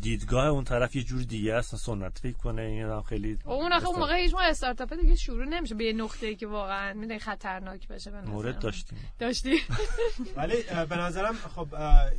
دیدگاه 0.00 0.47
اون 0.47 0.65
طرف 0.65 0.97
یه 0.97 1.03
جور 1.03 1.23
دیگه 1.23 1.55
است 1.55 1.77
سنت 1.77 2.19
فکر 2.19 2.37
کنه 2.37 2.62
این 2.62 2.83
هم 2.83 3.03
خیلی 3.03 3.39
اون 3.45 3.73
آخه 3.73 3.87
اون 3.87 3.99
موقع 3.99 4.17
هیچ 4.17 4.33
موقع 4.33 4.49
استارتاپ 4.49 4.95
دیگه 4.95 5.15
شروع 5.17 5.45
نمیشه 5.45 5.75
به 5.75 5.85
یه 5.85 5.93
نقطه 5.93 6.27
ای 6.27 6.37
که 6.37 6.47
واقعا 6.47 6.95
می‌دونی 6.95 7.19
خطرناک 7.19 7.89
بشه 7.89 8.11
به 8.11 8.21
مورد 8.21 8.55
من. 8.55 8.61
داشتیم. 8.61 8.99
داشتی؟ 9.19 9.61
ولی 10.37 10.55
به 10.89 10.97
نظرم 10.97 11.35
خب 11.35 11.75
اه، 11.75 12.11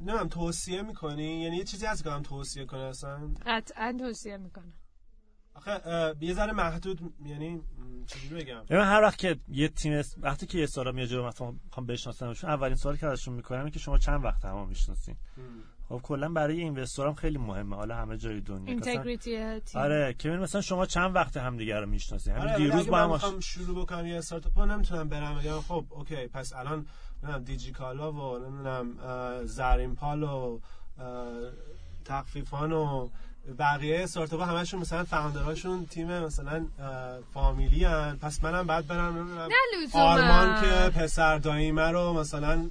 نمی‌دونم 0.00 0.28
توصیه 0.28 0.82
می‌کنی؟ 0.82 1.42
یعنی 1.42 1.56
یه 1.56 1.64
چیزی 1.64 1.86
هست 1.86 2.04
که 2.04 2.10
هم 2.10 2.22
توصیه 2.22 2.64
کنه 2.64 2.80
اصلا؟ 2.80 3.30
قطعا 3.46 3.96
توصیه 3.98 4.36
می‌کنم. 4.36 4.72
آخه 5.54 5.80
یه 6.20 6.34
ذره 6.34 6.52
محدود 6.52 7.00
یعنی 7.26 7.60
چجوری 8.06 8.44
بگم؟ 8.44 8.62
ببین 8.68 8.84
هر 8.84 9.02
وقت 9.02 9.18
که 9.18 9.36
یه 9.48 9.68
تیم 9.68 10.02
وقتی 10.18 10.46
که 10.46 10.58
یه 10.58 10.66
سارا 10.66 10.92
میاد 10.92 11.08
جلو 11.08 11.26
مثلا 11.26 11.50
می‌خوام 11.50 11.86
بشناسمشون 11.86 12.50
اولین 12.50 12.76
سوالی 12.76 12.98
که 12.98 13.06
ازشون 13.06 13.34
می‌کنم 13.34 13.58
اینه 13.58 13.70
که 13.70 13.78
شما 13.78 13.98
چند 13.98 14.24
وقت 14.24 14.44
هم 14.44 14.68
می‌شناسین. 14.68 15.16
خب 15.88 16.00
کلا 16.02 16.28
برای 16.28 16.60
اینوستورم 16.60 17.14
خیلی 17.14 17.38
مهمه. 17.38 17.76
حالا 17.76 17.96
همه 17.96 18.16
جای 18.16 18.40
دنیا. 18.40 18.74
مثلا 18.76 18.92
اینتگریتی 18.92 19.38
آره 19.74 20.14
که 20.18 20.28
مثلا 20.30 20.60
شما 20.60 20.86
چند 20.86 21.14
وقت 21.14 21.36
همدیگه 21.36 21.80
رو 21.80 21.86
می‌شناسین 21.86 22.32
همین 22.32 22.48
آره 22.48 22.56
دیروز 22.56 22.86
با 22.86 22.98
هم 22.98 23.10
آش- 23.10 23.22
می‌خوام 23.24 23.40
شروع 23.40 23.82
بکنم 23.84 24.06
یه 24.06 24.16
استارتاپ 24.18 24.58
نمی‌تونم 24.60 25.08
برم. 25.08 25.38
بگم 25.38 25.60
خب 25.60 25.84
okay 25.90 26.26
پس 26.26 26.52
الان 26.52 26.86
نمی‌دونم 27.22 27.44
دیجی 27.44 27.72
کالا 27.72 28.12
و 28.12 28.38
نمی‌دونم 28.38 28.86
زرین 29.44 29.94
پال 29.94 30.22
و 30.22 30.60
تخفیفان 32.04 32.72
و 32.72 33.08
بقیه 33.58 34.02
استارتاپ 34.02 34.40
ها 34.40 34.46
همشون 34.46 34.80
مثلا 34.80 35.04
founder 35.04 35.52
هاشون 35.52 35.86
تیم 35.86 36.18
مثلا 36.20 36.66
فامیلی 37.34 37.84
هن. 37.84 38.18
پس 38.22 38.44
منم 38.44 38.66
بعد 38.66 38.86
برم. 38.86 39.38
آرمان 39.92 40.60
که 40.62 41.00
پسر 41.00 41.38
داییمه 41.38 41.90
رو 41.90 42.12
مثلا 42.12 42.70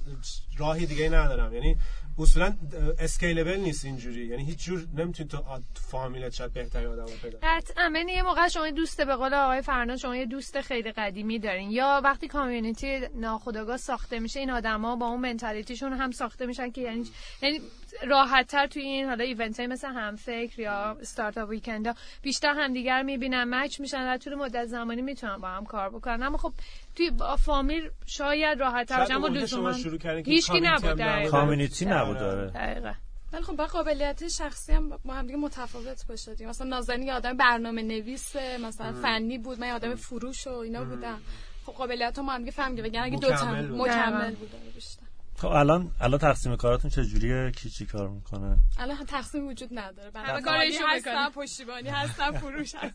راهی 0.58 0.86
دیگه 0.86 1.08
ندارم. 1.08 1.54
یعنی 1.54 1.76
اصولا 2.18 2.56
scalable 2.98 3.56
نیست 3.60 3.84
اینجوری. 3.84 4.26
یعنی 4.26 4.44
هیچ 4.44 4.64
جور 4.64 4.86
نمی‌تونی 4.94 5.28
تو 5.28 5.42
فامیلت 5.74 6.32
شاید 6.32 6.52
بهترین 6.52 6.86
آدم 6.86 7.06
پیدا. 7.22 7.38
قطعا. 7.42 7.88
من 7.88 8.08
یه 8.08 8.22
موقع 8.22 8.48
شما 8.48 8.70
دوست 8.70 9.00
به 9.00 9.14
قول 9.14 9.34
آقای 9.34 9.62
فرناز 9.62 10.00
شما 10.00 10.16
یه 10.16 10.26
دوست 10.26 10.60
خیلی 10.60 10.92
قدیمی 10.92 11.38
دارین. 11.38 11.70
یا 11.70 12.00
وقتی 12.04 12.28
کامیونیتی 12.28 13.00
ناخودآگاه 13.14 13.76
ساخته 13.76 14.18
میشه 14.18 14.40
این 14.40 14.50
آدما 14.50 14.96
با 14.96 15.06
اون 15.06 15.20
منتالیتیشون 15.20 15.92
هم 15.92 16.10
ساخته 16.10 16.46
میشن 16.46 16.70
که 16.70 16.80
یعنی 16.80 17.04
یعنی 17.42 17.60
راحت 18.06 18.46
تر 18.46 18.66
توی 18.66 18.82
این 18.82 19.06
حالا 19.06 19.24
ایونت 19.24 19.60
های 19.60 19.66
مثل 19.66 19.88
همفکر 19.88 20.60
یا 20.60 20.96
استارتاپ 21.00 21.48
ویکندا 21.48 21.94
بیشتر 22.22 22.54
همدیگر 22.56 23.02
می‌بینن 23.02 23.44
مچ 23.44 23.80
میشن 23.80 24.14
و 24.14 24.18
طول 24.18 24.34
مدت 24.34 24.66
زمانی 24.66 25.02
می‌تونن 25.02 25.36
با 25.36 25.48
هم 25.48 25.64
کار 25.64 25.90
بکنن. 25.90 26.22
اما 26.22 26.38
خب 26.38 26.52
توی 26.96 27.10
با 27.10 27.36
فامیل 27.36 27.90
شاید 28.06 28.60
راحت 28.60 28.88
تر 28.88 29.06
اما 29.10 29.28
لزوما 29.28 29.72
شروع 29.72 29.98
کردین 29.98 30.22
که 30.24 30.30
هیچکی 30.30 30.60
نبود 30.60 31.00
هم. 31.00 31.28
کامیونیتی 31.28 31.84
نبود 31.84 32.18
داره 32.18 32.50
دقیقاً. 32.50 32.92
ولی 33.32 33.42
خب 33.42 33.56
با 33.56 33.66
قابلیت 33.66 34.28
شخصی 34.28 34.72
هم 34.72 34.88
با 35.04 35.14
هم 35.14 35.26
دیگه 35.26 35.38
متفاوت 35.38 36.06
باشه 36.08 36.34
دیگه 36.34 36.50
مثلا 36.50 36.66
نازنین 36.66 37.06
یه 37.06 37.14
آدم 37.14 37.36
برنامه 37.36 37.82
نویسه 37.82 38.58
مثلا 38.58 38.92
فنی 38.92 39.38
بود 39.38 39.60
من 39.60 39.66
یه 39.66 39.74
آدم 39.74 39.94
فروش 39.94 40.46
و 40.46 40.50
اینا 40.50 40.84
بودم. 40.84 41.18
خب 41.66 41.72
قابلیت 41.72 42.18
ما 42.18 42.32
هم 42.32 42.38
دیگه 42.38 42.50
فهم 42.50 42.72
وگرنه 42.72 43.06
اگه 43.06 43.16
دو 43.16 43.28
تا 43.28 43.46
مکمل. 43.54 44.34
بود 44.34 44.50
آره، 44.54 44.72
بیشتر. 44.74 45.05
خب 45.38 45.46
الان 45.48 45.90
الان 46.00 46.18
تقسیم 46.18 46.56
کاراتون 46.56 46.90
چجوریه؟ 46.90 47.50
کی 47.50 47.70
چی 47.70 47.86
کار 47.86 48.08
می‌کنه؟ 48.08 48.56
الان 48.78 48.96
تقسیم 49.06 49.46
وجود 49.46 49.68
نداره. 49.72 50.10
همه 50.14 50.26
برنامه 50.26 50.42
کارشو 50.42 50.86
هستن. 50.86 51.30
پشتیبانی 51.30 51.88
هستن 51.88 52.30
فروش 52.30 52.74
هستن 52.74 52.92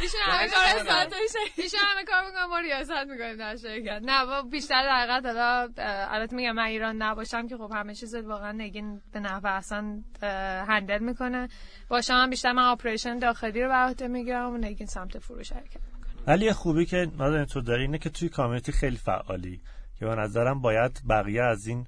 ایشون 0.00 0.20
همه 0.24 0.48
کار 0.48 0.64
استارتاپش 0.64 1.34
ایشون 1.56 1.80
همه 1.82 2.04
کار 2.04 2.26
می‌کنن 2.26 2.44
ما 2.44 2.58
ریاست 2.58 2.90
می‌کنیم 2.90 3.36
در 3.36 3.56
شرکت. 3.56 4.00
نه 4.04 4.42
بیشتر 4.42 4.82
در 4.82 4.98
حقیقت 4.98 5.26
حالا 5.26 5.68
البته 6.10 6.36
میگم 6.36 6.52
من 6.52 6.62
ایران 6.62 7.02
نباشم 7.02 7.48
که 7.48 7.56
خب 7.56 7.70
همه 7.74 7.94
چیز 7.94 8.14
واقعا 8.14 8.52
نگین 8.52 9.00
به 9.12 9.20
نحو 9.20 9.46
اه، 9.46 10.32
هندل 10.66 10.98
می‌کنه. 10.98 11.48
باشم 11.88 12.14
هم 12.14 12.30
بیشتر 12.30 12.52
من 12.52 12.62
آپریشن 12.62 13.18
داخلی 13.18 13.62
رو 13.62 13.68
بر 13.68 13.84
عهده 13.84 14.08
می‌گیرم 14.08 14.54
و 14.54 14.56
نگین 14.56 14.86
سمت 14.86 15.18
فروش 15.18 15.52
حرکت 15.52 15.80
ولی 16.26 16.52
خوبی 16.52 16.86
که 16.86 17.10
نادر 17.18 17.44
تو 17.44 17.60
داری 17.60 17.82
اینه 17.82 17.98
که 17.98 18.10
توی 18.10 18.28
کامیونیتی 18.28 18.72
خیلی 18.72 18.96
فعالی. 18.96 19.60
که 19.98 20.06
به 20.06 20.14
نظرم 20.14 20.60
باید 20.60 21.02
بقیه 21.08 21.42
از 21.42 21.66
این 21.66 21.86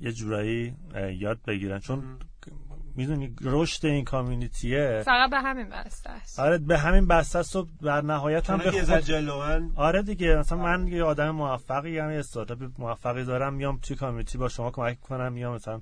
یه 0.00 0.12
جورایی 0.12 0.76
یاد 1.18 1.38
بگیرن. 1.46 1.78
چون 1.78 2.18
می‌دونی 2.96 3.34
رشد 3.40 3.86
این 3.86 4.04
کامیونیتیه. 4.04 5.02
فقط 5.04 5.30
به 5.30 5.40
همین 5.40 5.68
بسته 5.68 6.10
است. 6.10 6.40
آره 6.40 6.58
به 6.58 6.78
همین 6.78 7.06
بسته 7.06 7.38
است 7.38 7.56
و 7.56 7.66
در 7.82 8.00
نهایت 8.00 8.50
هم 8.50 8.58
به 8.58 8.70
خود 8.70 8.98
جلوان 8.98 9.72
آره 9.76 10.02
دیگه 10.02 10.36
مثلا 10.36 10.58
من 10.58 10.86
یه 10.86 11.04
آدم 11.04 11.30
موفقی 11.30 11.98
هم 11.98 12.10
یه 12.10 12.18
استارتاپ 12.18 12.58
موفقی 12.78 13.24
دارم 13.24 13.54
میام 13.54 13.78
توی 13.78 13.96
کامیونیتی 13.96 14.38
با 14.38 14.48
شما 14.48 14.70
کمک 14.70 15.00
کنم 15.00 15.32
میام 15.32 15.54
مثلا 15.54 15.80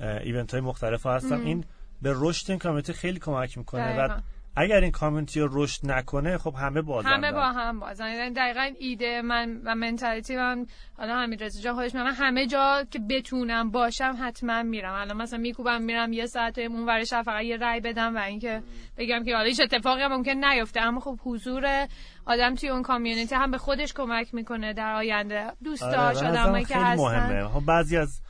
ایونت 0.00 0.52
های 0.52 0.60
مختلف 0.60 1.02
ها 1.02 1.14
هستم. 1.14 1.40
این 1.40 1.64
به 2.02 2.14
رشد 2.16 2.50
این 2.50 2.58
کامیونیتی 2.58 2.92
خیلی 2.92 3.18
کمک 3.18 3.58
می‌کنه. 3.58 3.98
و. 3.98 4.20
اگر 4.58 4.80
این 4.80 4.90
کامیونیتی 4.90 5.40
رو 5.40 5.48
رشد 5.62 5.80
نکنه 5.90 6.38
خب 6.38 6.54
همه 6.54 6.82
بازن 6.82 7.08
همه 7.08 7.32
با 7.32 7.52
هم 7.52 7.80
بازن. 7.80 8.08
یعنی 8.08 8.34
دقیقا 8.34 8.70
ایده 8.78 9.22
من 9.22 9.60
و 9.64 9.74
منتالیتی 9.74 10.36
من 10.36 10.66
حالا 10.96 11.16
همین 11.16 11.38
جان 11.62 11.74
خودش 11.74 11.94
من 11.94 12.06
همه 12.06 12.46
جا 12.46 12.84
که 12.90 12.98
بتونم 13.10 13.70
باشم 13.70 14.16
حتما 14.20 14.62
میرم. 14.62 14.94
الان 14.94 15.16
مثلا 15.16 15.38
میکوبم 15.38 15.82
میرم 15.82 16.12
یه 16.12 16.26
ساعت 16.26 16.58
اون 16.58 16.86
ور 16.86 17.04
شب 17.04 17.22
فقط 17.22 17.42
یه 17.42 17.56
رای 17.56 17.80
بدم 17.80 18.16
و 18.16 18.18
اینکه 18.18 18.62
بگم 18.96 19.24
که 19.24 19.34
حالا 19.34 19.46
هیچ 19.48 19.60
اتفاقی 19.60 20.02
هم 20.02 20.12
ممکن 20.12 20.44
نیفته. 20.44 20.80
اما 20.80 21.00
خب 21.00 21.18
حضور 21.24 21.86
آدم 22.26 22.54
توی 22.54 22.68
اون 22.68 22.82
کامیونیتی 22.82 23.34
هم 23.34 23.50
به 23.50 23.58
خودش 23.58 23.92
کمک 23.92 24.34
می‌کنه 24.34 24.72
در 24.72 24.94
آینده. 24.94 25.46
دوستاش 25.64 26.16
آره، 26.16 26.28
آدمایی 26.28 26.64
که 26.64 26.76
هستن. 26.76 27.02
مهمه. 27.02 27.48
خب 27.48 27.64
بعضی 27.64 27.96
از 27.96 28.20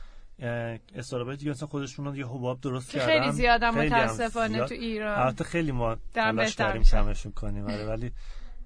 استارتاپی 0.95 1.37
دیگه 1.37 1.51
مثلا 1.51 1.67
خودشون 1.67 2.15
یه 2.15 2.27
حباب 2.27 2.61
درست 2.61 2.91
که 2.91 2.99
کردن. 2.99 3.31
خیلی 3.31 3.47
هم 3.47 3.75
متاسفانه 3.75 4.53
زیاد. 4.53 4.67
تو 4.67 4.73
ایران. 4.75 5.19
البته 5.19 5.43
خیلی 5.43 5.71
ما 5.71 5.97
تلاش 6.13 6.59
میشن. 6.59 7.03
کمشون 7.03 7.31
کنیم 7.31 7.65
آره 7.65 7.85
ولی 7.85 8.11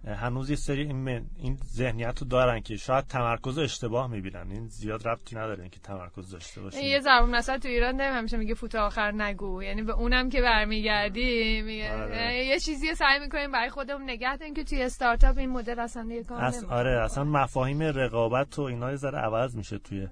هنوز 0.07 0.49
یه 0.49 0.55
سری 0.55 0.81
این, 0.81 0.95
من- 0.95 1.25
این 1.37 1.57
ذهنیت 1.65 2.21
رو 2.21 2.27
دارن 2.27 2.61
که 2.61 2.77
شاید 2.77 3.07
تمرکز 3.07 3.57
اشتباه 3.57 4.07
می‌بینن. 4.07 4.51
این 4.51 4.67
زیاد 4.67 5.07
ربطی 5.07 5.35
نداره 5.35 5.61
اینکه 5.61 5.79
تمرکز 5.79 6.31
داشته 6.31 6.59
یه 6.61 6.63
باشیم 6.63 6.99
ضرب 6.99 7.23
مثلا 7.25 7.57
تو 7.57 7.67
ایران 7.67 7.97
داریم 7.97 8.13
همیشه 8.13 8.37
میگه 8.37 8.53
فوت 8.53 8.75
آخر 8.75 9.11
نگو. 9.11 9.63
یعنی 9.63 9.81
به 9.83 9.93
اونم 9.93 10.29
که 10.29 10.41
برمیگردی 10.41 11.61
میگه 11.61 11.93
آره. 12.03 12.45
یه 12.45 12.59
چیزی 12.59 12.95
سعی 12.95 13.19
می‌کنیم 13.19 13.51
برای 13.51 13.69
خودمون 13.69 14.09
نگه 14.09 14.37
داریم 14.37 14.53
که 14.53 14.63
توی 14.63 14.81
استارتاپ 14.81 15.37
این 15.37 15.49
مدل 15.49 15.79
اصلا 15.79 16.05
یه 16.09 16.23
کار 16.23 16.41
اص... 16.41 16.63
آره 16.63 17.03
اصلا 17.03 17.23
مفاهیم 17.23 17.81
رقابت 17.83 18.59
و 18.59 18.61
اینا 18.61 18.89
یه 18.89 18.95
ذره 18.95 19.17
عوض 19.17 19.55
میشه 19.55 19.77
توی 19.77 20.07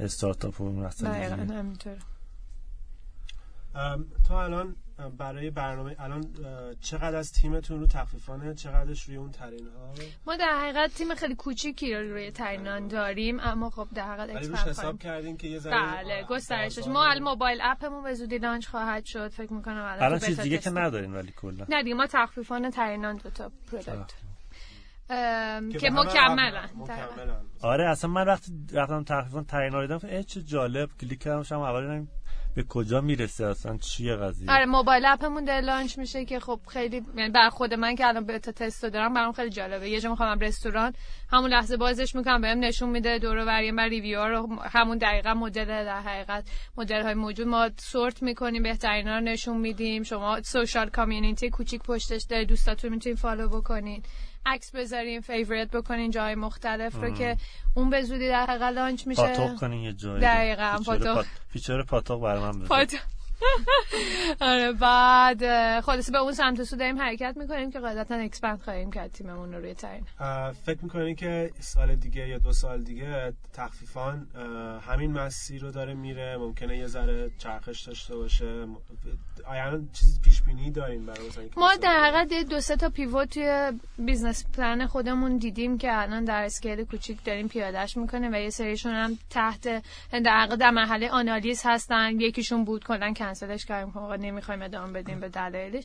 استارتاپ 0.00 0.60
و 0.60 0.72
مثلا 0.72 1.74
تو 4.28 4.34
الان 4.34 4.76
برای 5.18 5.50
برنامه 5.50 5.96
الان 5.98 6.26
چقدر 6.80 7.16
از 7.16 7.32
تیمتون 7.32 7.80
رو 7.80 7.86
تخفیفانه 7.86 8.54
چقدرش 8.54 9.02
روی 9.02 9.16
اون 9.16 9.30
ترینان 9.30 9.94
ما 10.26 10.36
در 10.36 10.58
حقیقت 10.60 10.94
تیم 10.94 11.14
خیلی 11.14 11.34
کوچیکی 11.34 11.94
رو 11.94 12.10
روی 12.10 12.30
ترینان 12.30 12.88
داریم 12.88 13.40
اما 13.40 13.70
خب 13.70 13.88
در 13.94 14.16
حقیقت 14.16 14.46
روش 14.46 14.58
حساب 14.58 14.98
کردین 14.98 15.36
که 15.36 15.48
یه 15.48 15.58
ذره 15.58 15.72
بله 15.72 16.24
گسترشش 16.30 16.86
ما 16.86 17.04
الان 17.04 17.22
موبایل 17.22 17.58
app 17.62 17.82
مون 17.82 18.02
به 18.02 18.14
زودی 18.14 18.38
launch 18.38 18.66
خواهد 18.68 19.04
شد 19.04 19.28
فکر 19.28 19.52
می‌کنم 19.52 19.96
الان 20.00 20.18
چیز 20.18 20.40
دیگه 20.40 20.58
که. 20.58 20.70
ندارین 20.70 21.14
ولی 21.14 21.32
کلا. 21.36 21.66
نه 21.68 21.82
دیگه 21.82 21.94
ما 21.94 22.06
تخفیفان 22.06 22.70
ترینان 22.70 23.16
دو 23.16 23.30
تا 23.30 23.52
product 23.70 24.12
که 25.80 25.90
مکملن. 25.90 26.70
آره 27.62 27.90
اصلا 27.90 28.10
من 28.10 28.26
وقتی 28.26 28.52
رفتم 28.72 29.04
تقریبا 29.04 29.42
ترینان 29.42 29.80
دیدم 29.80 29.96
گفتم 29.96 30.08
اه 30.10 30.22
چه 30.22 30.42
جالب 30.42 30.88
کلیک 31.00 31.18
کردم 31.18 31.42
شما 31.42 31.68
اول 31.68 31.80
دیدم 31.80 32.08
به 32.54 32.62
کجا 32.68 33.00
می‌رسه 33.00 33.46
اصلا 33.46 33.76
چیه 33.76 34.16
قضیه؟ 34.16 34.52
آره 34.52 34.66
موبایل 34.66 35.06
app 35.06 35.25
مون 35.25 35.44
داره 35.44 35.60
launch 35.60 35.98
میشه 35.98 36.24
که 36.24 36.40
خب 36.40 36.60
خیلی 36.68 37.02
یعنی 37.16 37.30
بر 37.30 37.48
خود 37.48 37.74
من 37.74 37.94
که 37.94 38.06
الان 38.06 38.26
beta 38.26 38.52
test 38.52 38.84
رو 38.84 38.90
دارم 38.90 39.14
برام 39.14 39.32
خیلی 39.32 39.50
جالبه. 39.50 39.88
یه 39.88 40.00
جا 40.00 40.10
می‌خوام 40.10 40.38
رستوران 40.38 40.92
همون 41.30 41.50
لحظه 41.50 41.76
بازش 41.76 42.14
می‌کنم 42.14 42.40
بهم 42.40 42.58
نشون 42.58 42.88
میده 42.90 43.18
دور 43.18 43.36
و 43.36 43.44
بر 43.44 43.88
review 43.88 44.24
رو 44.24 44.58
همون 44.62 44.98
دقیقا 44.98 45.34
مدل 45.34 45.64
در 45.64 46.00
حقیقت 46.00 46.50
مدل 46.76 47.02
های 47.02 47.14
موجود. 47.14 47.46
ما 47.46 47.70
sort 47.76 48.22
می‌کنیم 48.22 48.62
بهترینا 48.62 49.18
رو 49.18 49.24
نشون 49.24 49.56
میدیم. 49.56 50.02
شما 50.02 50.42
social 50.42 50.88
community 50.90 51.50
کوچیک 51.50 51.82
پشتش 51.82 52.22
داره 52.22 52.44
دوستاتون 52.44 52.90
می‌تونین 52.90 53.16
follow 53.16 53.48
بکنین. 53.48 54.02
عکس 54.46 54.70
بذارین 54.70 55.20
favorite 55.20 55.70
بکنین 55.70 56.10
جای 56.10 56.34
مختلف 56.34 56.94
رو 56.94 57.10
که 57.10 57.36
اون 57.74 57.90
به 57.90 58.02
زودی 58.02 58.28
در 58.28 58.46
حقیقت 58.46 58.72
launch 58.72 59.06
میشه. 59.06 59.22
پاتوق 59.22 59.58
کنین 59.60 59.80
یه 59.80 59.92
جایی. 59.92 60.20
دقیقاً، 60.20 60.76
feature 60.78 60.84
پاتوق. 60.98 61.14
پات- 61.14 61.26
feature 61.48 61.82
آره 64.40 64.72
بعد 64.72 65.44
اه، 65.44 65.80
خلاصه 65.80 66.12
به 66.12 66.18
اون 66.18 66.32
سمت 66.32 66.62
سو 66.62 66.76
داریم 66.76 66.98
حرکت 66.98 67.36
می‌کنیم 67.36 67.70
که 67.70 67.80
قاعدتا 67.80 68.14
expand 68.14 68.60
خواهیم 68.60 68.90
کرد 68.90 69.10
تیممون 69.10 69.54
رو 69.54 69.60
روی 69.60 69.74
ترین 69.74 70.06
فکر 70.66 70.78
می‌کنین 70.82 71.14
که 71.16 71.50
سال 71.60 71.94
دیگه 71.94 72.28
یا 72.28 72.38
دو 72.38 72.52
سال 72.52 72.82
دیگه 72.82 73.32
تخفیفان 73.52 74.26
همین 74.88 75.12
مسیر 75.12 75.62
رو 75.62 75.70
داره 75.70 75.94
میره؟ 75.94 76.36
ممکنه 76.36 76.78
یه 76.78 76.86
ذره 76.86 77.30
چرخش 77.38 77.80
داشته 77.80 78.16
باشه؟ 78.16 78.66
آیا 79.46 79.80
چیزی 79.92 80.20
پیش 80.20 80.42
بینی 80.42 80.70
دارین 80.70 81.06
برای 81.06 81.30
ما 81.56 81.76
در 81.76 82.00
حقیقت 82.00 82.48
دو 82.48 82.60
سه 82.60 82.76
تا 82.76 82.88
pivot 82.88 83.32
توی 83.32 83.78
business 83.98 84.44
plan 84.56 84.86
خودمون 84.86 85.36
دیدیم 85.36 85.78
که 85.78 86.02
الان 86.02 86.24
در 86.24 86.44
scale 86.44 86.84
کوچیک 86.84 87.24
داریم 87.24 87.48
پیادهش 87.48 87.96
می‌کنیم 87.96 88.32
و 88.32 88.36
یه 88.36 88.50
سریشون 88.50 88.92
هم 88.92 89.18
تحت 89.30 89.82
در 90.24 90.40
حقیقت 90.40 90.58
در 90.58 90.70
مرحله 90.70 91.10
آنالیز 91.10 91.62
هستن. 91.64 92.20
یکیشون 92.20 92.64
بود 92.64 92.84
کلا 92.84 93.12
کنسلش 93.32 93.64
کردیم 93.64 93.92
که 93.92 93.98
نمی‌خوایم 94.00 94.62
ادامه 94.62 94.92
بدیم 94.92 95.20
به 95.20 95.28
دلایلش 95.28 95.84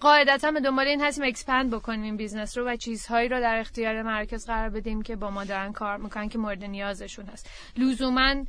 قاعدتا 0.00 0.50
به 0.50 0.60
دنبال 0.60 0.86
این 0.86 1.00
هستیم 1.00 1.24
expand 1.24 1.70
بکنیم 1.70 2.16
business 2.16 2.58
رو 2.58 2.64
و 2.68 2.76
چیزهایی 2.76 3.28
رو 3.28 3.40
در 3.40 3.58
اختیار 3.58 4.02
مراکزی 4.02 4.46
قرار 4.46 4.70
بدیم 4.70 5.02
که 5.02 5.16
با 5.16 5.30
ما 5.30 5.44
دارن 5.44 5.72
کار 5.72 5.96
می‌کنن 5.96 6.28
که 6.28 6.38
مورد 6.38 6.64
نیازشون 6.64 7.26
هست 7.26 7.50
لزوما 7.76 8.44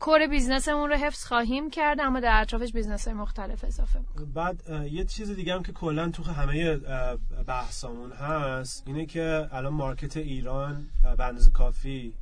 core 0.00 0.26
business 0.26 0.72
مون 0.72 0.90
رو 0.90 0.96
حفظ 0.96 1.24
خواهیم 1.24 1.70
کرد 1.70 2.00
اما 2.00 2.20
در 2.20 2.40
اطرافش 2.40 2.72
business 2.72 3.08
های 3.08 3.16
مختلف 3.16 3.64
اضافه. 3.64 4.00
بعد 4.34 4.62
یه 4.90 5.04
چیز 5.04 5.30
دیگه 5.30 5.54
هم 5.54 5.62
که 5.62 5.72
کلا 5.72 6.10
تو 6.10 6.22
همه 6.22 6.76
بحثامون 7.46 8.12
هست 8.12 8.82
اینه 8.86 9.06
که 9.06 9.48
الان 9.52 9.72
market 9.72 10.16
ایران 10.16 10.86
به 11.16 11.24
اندازه 11.24 11.50
کافی 11.50 12.14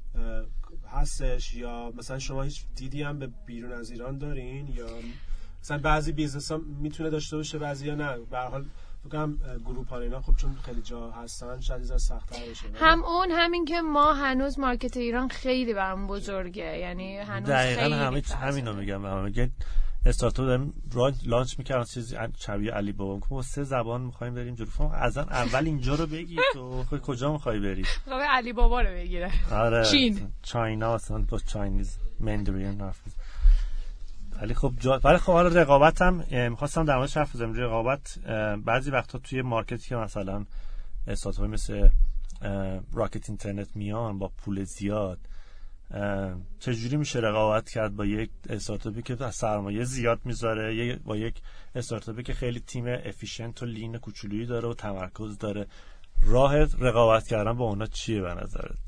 هستش 0.95 1.55
یا 1.55 1.93
مثلا 1.97 2.19
شما 2.19 2.43
هیچ 2.43 2.65
دیدی 2.77 3.03
هم 3.03 3.19
به 3.19 3.29
بیرون 3.47 3.73
از 3.73 3.91
ایران 3.91 4.19
دارین 4.19 4.69
یا 4.69 4.87
مثلا 5.63 5.79
بعضی 5.79 6.13
business 6.13 6.53
ها 6.53 6.59
می‌تونه 6.59 7.11
داشته 7.11 7.37
باشه 7.37 7.59
بعضی 7.59 7.87
یا 7.87 7.95
نه. 7.95 8.19
به 8.31 8.39
هر 8.39 8.49
حال 8.49 8.65
بگم 9.05 9.37
Groupon 9.65 9.89
ها 9.89 10.01
اینا 10.01 10.21
خب 10.21 10.37
چون 10.37 10.57
خیلی 10.65 10.83
جا 10.83 11.11
هستن 11.11 11.61
شاید 11.61 11.93
از 11.93 12.03
سخت‌تر 12.03 12.47
باشه. 12.47 12.67
هم 12.75 13.05
اون 13.05 13.31
همین 13.31 13.65
که 13.65 13.81
ما 13.81 14.13
هنوز 14.13 14.59
market 14.59 14.97
ایران 14.97 15.29
خیلی 15.29 15.75
برام 15.75 16.07
بزرگه. 16.07 16.79
یعنی 16.79 17.19
هنوز 17.19 17.49
دقیقا 17.49 17.81
خیلی 17.81 17.95
همه 17.95 18.23
همینو. 18.41 18.73
میگم 18.73 19.03
به 19.03 19.09
همه 19.09 19.23
میگه 19.23 19.51
استارتاپ 20.07 20.47
داریم 20.47 20.75
لانچ 21.27 21.59
می‌کردن 21.59 21.85
چیزی 21.85 22.17
شبیه 22.39 22.73
علی 22.73 22.93
بابا. 22.93 23.27
ما 23.31 23.43
سه 23.43 23.63
زبان 23.63 24.01
می‌خوایم 24.01 24.35
بریم 24.35 24.55
جلو. 24.55 24.67
فهم 24.67 24.91
از 24.91 25.19
اول 25.19 25.67
اینجا 25.67 25.95
رو 25.95 26.07
بگی 26.07 26.37
تو. 26.53 26.85
کجا 26.85 27.33
می‌خوای 27.33 27.61
بری؟ 27.61 27.85
علی 28.31 28.53
بابا 28.53 28.81
رو 28.81 28.91
بگیره. 28.91 29.31
آره. 29.53 29.85
چین. 29.85 30.29
چاینا 30.43 30.95
اصلا 30.95 31.19
با 31.19 31.39
چاینیز 31.39 31.99
مندرین 32.21 32.81
حرف 32.81 33.01
ولی 34.43 34.55
خب 34.55 34.73
جا... 34.81 35.01
ولی 35.05 35.19
خب 35.19 35.33
حالا 35.33 35.49
رقابت 35.49 36.03
هم 36.03 36.25
می‌خواستم 36.31 36.85
در 36.85 36.97
موردش 36.97 37.17
حرف 37.17 37.35
بزنم. 37.37 37.53
رقابت 37.53 38.19
بعضی 38.65 38.91
وقتا 38.91 39.19
توی 39.19 39.43
مارکتی 39.43 39.89
که 39.89 39.97
مثلا 39.97 40.45
استارتاپ 41.07 41.45
مثل 41.45 41.89
راکت 42.93 43.29
اینترنت 43.29 43.69
میان 43.75 44.19
با 44.19 44.29
پول 44.29 44.65
زیاد 44.65 45.19
چجوری 46.59 46.97
میشه 46.97 47.19
رقابت 47.19 47.71
کرد 47.71 47.97
با 47.97 48.05
یک 48.05 48.31
استارتاپی 48.49 49.03
که 49.03 49.31
سرمایه 49.31 49.85
زیاد 49.85 50.21
می‌ذاره 50.25 50.97
با 51.05 51.17
یک 51.17 51.35
استارتاپی 51.75 52.23
که 52.23 52.35
خیلی 52.35 52.61
تیم 52.61 52.85
efficient 52.87 53.63
و 53.63 53.67
lean 53.67 53.99
کوچولویی 53.99 54.47
داره 54.47 54.69
و 54.69 54.75
تمرکز 54.75 55.39
داره؟ 55.39 55.67
راه 56.23 56.57
رقابت 56.57 57.27
کردن 57.27 57.53
با 57.53 57.65
اونا 57.65 57.87
چیه 57.87 58.21
به 58.21 58.35
نظرت؟ 58.35 58.79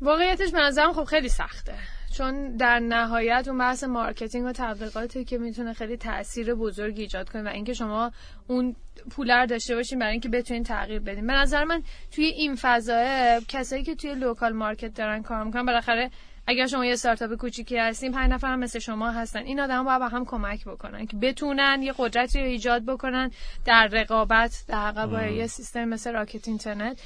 واقعیتش 0.00 0.50
به 0.50 0.58
نظرم 0.58 0.92
خب 0.92 1.04
خیلی 1.04 1.28
سخته. 1.28 1.74
چون 2.16 2.56
در 2.56 2.78
نهایت 2.78 3.48
اون 3.48 3.58
بحث 3.58 3.84
marketing 3.84 4.46
و 4.46 4.52
تبلیغاتی 4.52 5.24
که 5.24 5.38
می‌تونه 5.38 5.72
خیلی 5.72 5.96
تاثیر 5.96 6.54
بزرگ 6.54 6.98
ایجاد 6.98 7.28
کنه 7.28 7.42
و 7.42 7.48
اینکه 7.48 7.72
شما 7.72 8.12
اون 8.46 8.76
پول 9.10 9.46
داشته 9.46 9.74
باشین 9.74 9.98
برای 9.98 10.12
اینکه 10.12 10.28
بتونین 10.28 10.62
تغییر 10.62 11.00
بدین. 11.00 11.26
به 11.26 11.32
نظر 11.32 11.64
من 11.64 11.82
توی 12.10 12.24
این 12.24 12.54
فضا 12.60 13.04
کسایی 13.48 13.82
که 13.82 13.94
توی 13.94 14.14
local 14.14 14.52
market 14.52 14.94
دارن 14.94 15.22
کار 15.22 15.44
می‌کنن 15.44 15.66
بالاخره 15.66 16.10
اگر 16.50 16.66
شما 16.66 16.84
یه 16.84 16.92
استارتاپ 16.92 17.34
کوچیکی 17.34 17.78
هستین 17.78 18.12
پنج 18.12 18.30
نفر 18.30 18.56
مثل 18.56 18.78
شما 18.78 19.10
هستن 19.10 19.38
این 19.38 19.60
آدم 19.60 19.84
باید 19.84 19.98
به 19.98 20.08
هم 20.08 20.24
کمک 20.24 20.64
بکنن 20.64 21.06
که 21.06 21.16
بتونن 21.16 21.82
یه 21.82 21.94
قدرتی 21.98 22.40
رو 22.40 22.46
ایجاد 22.46 22.84
بکنن 22.84 23.30
در 23.64 23.86
رقابت 23.86 24.64
در 24.68 25.06
با 25.06 25.22
یه 25.22 25.46
سیستم 25.46 25.84
مثل 25.84 26.12
Rocket 26.12 26.48
Internet. 26.48 27.00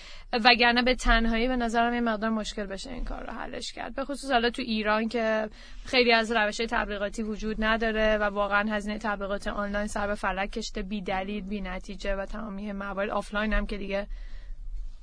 وگرنه 0.45 0.83
به 0.83 0.95
تنهایی 0.95 1.49
به 1.49 1.57
نظرم 1.57 1.95
یه 1.95 2.01
مقدار 2.01 2.31
مشکل 2.31 2.67
بشه 2.67 2.91
این 2.91 3.05
کار 3.05 3.27
رو 3.27 3.33
حلش 3.33 3.73
کرد. 3.73 3.95
به 3.95 4.05
خصوص 4.05 4.31
حالا 4.31 4.51
تو 4.51 4.63
ایران 4.63 5.09
که 5.09 5.49
خیلی 5.85 6.13
از 6.13 6.33
روش 6.33 6.57
تبلیغاتی 6.57 7.23
وجود 7.23 7.65
نداره 7.65 8.19
و 8.19 8.23
واقعا 8.23 8.73
هزینه 8.73 8.99
تبلیغات 8.99 9.47
آنلاین 9.47 9.87
سر 9.87 10.07
به 10.07 10.15
فلک 10.15 10.51
کشیده 10.51 10.83
بی 10.83 11.03
دلیل 11.03 11.43
بی 11.43 11.61
نتیجه 11.61 12.17
و 12.17 12.27
تمامی 12.27 12.73
موارد. 12.73 13.11
آفلاین 13.11 13.53
هم 13.53 13.67
که 13.67 13.79
دیگه 13.79 14.07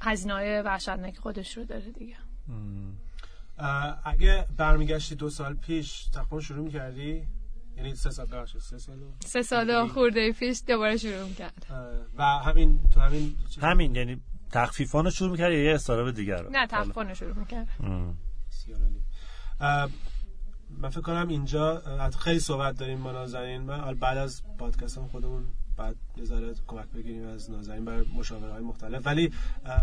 هزینه 0.02 0.34
های 0.34 0.62
وحشتناک 0.62 1.18
خودش 1.18 1.58
رو 1.58 1.64
داره 1.64 1.92
دیگه. 1.92 2.16
اگه 4.04 4.47
برمیگشتی 4.58 5.15
دو 5.15 5.30
سال 5.30 5.54
پیش 5.54 6.06
تقریبا 6.06 6.39
شروع 6.39 6.65
می‌کردی؟ 6.65 7.28
یعنی 7.78 7.95
سه 7.95 8.10
سال 8.10 8.28
بخش 8.32 8.58
سه 8.58 8.78
سال 8.78 8.97
سه 9.19 9.41
سال 9.41 9.88
خورده 9.88 10.32
پیش 10.32 10.62
دوباره 10.67 10.97
شروع 10.97 11.24
می‌کرد. 11.24 11.65
و 12.17 12.24
همین 12.24 12.80
تو 12.93 13.00
همین 13.00 13.36
همین 13.62 13.95
یعنی 13.95 14.21
تخفیفان 14.52 15.06
رو 15.06 15.12
شروع 15.12 15.32
می‌کرد 15.32 15.52
یا 15.52 15.63
یه 15.63 15.76
استاراب 15.76 16.12
دیگر 16.12 16.41
رو 16.41 16.50
نه 16.52 16.67
تخفیفان 16.67 17.10
رو 17.10 17.15
شروع 17.15 17.34
می‌کرد. 17.34 17.67
من 20.69 20.89
فکر 20.89 21.02
کنم 21.02 21.28
اینجا 21.28 21.82
خیلی 22.19 22.39
صحبت 22.39 22.78
داریم 22.78 23.04
با 23.04 23.12
نازنین 23.12 23.62
من 23.62 23.93
بعد 23.93 24.17
از 24.17 24.43
پادکست 24.60 24.97
هم 24.97 25.08
خودمون 25.08 25.45
بعد 25.78 25.96
یه 26.18 26.54
کمک 26.68 26.86
بگیریم 26.96 27.28
از 27.28 27.52
نازنین 27.52 27.86
برای 27.86 28.06
مشاوره 28.16 28.52
های 28.52 28.64
مختلف. 28.64 29.08
ولی 29.08 29.32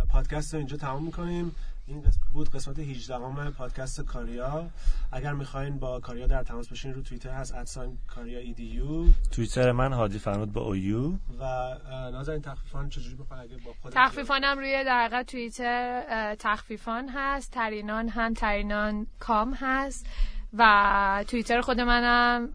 پادکست 0.08 0.54
رو 0.54 0.58
اینجا 0.58 0.76
تمام 0.76 1.04
می‌کنیم. 1.04 1.54
این 1.86 2.02
بود 2.32 2.50
قسمت 2.50 2.78
18 2.78 3.14
همه 3.14 3.50
پادکست 3.50 4.00
کاریا. 4.00 4.70
اگر 5.12 5.32
می‌خواین 5.32 5.78
با 5.78 6.00
کاریا 6.00 6.26
در 6.26 6.42
تماس 6.42 6.68
باشین 6.68 6.94
رو 6.94 7.02
توییتر 7.02 7.30
هست 7.30 7.54
ادسان 7.54 7.98
کاریا 8.06 8.38
ایدیو 8.38 9.04
توییتر 9.30 9.72
من 9.72 9.92
هادی 9.92 10.18
فرمود 10.18 10.52
با 10.52 10.60
اویو 10.60 11.12
و 11.40 11.76
نازنین 12.12 12.42
تخفیفان 12.42 12.88
چجوری 12.88 13.14
بخواد 13.14 13.40
اگه 13.40 13.56
با 13.56 13.74
خود 13.82 13.92
تخفیفانم 13.92 14.58
روی 14.58 14.84
در 14.84 15.24
توییتر 15.26 16.34
تخفیفان 16.38 17.08
هست 17.08 17.50
ترینان 17.50 18.08
هم 18.08 18.34
ترینان 18.34 19.06
کام 19.20 19.54
هست. 19.54 20.06
و 20.52 21.24
توییتر 21.28 21.60
خود 21.60 21.80
منم 21.80 22.48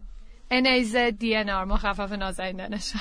آر 1.49 1.65
مخفف 1.65 2.12
نازنین 2.12 2.58
دانش 2.58 2.93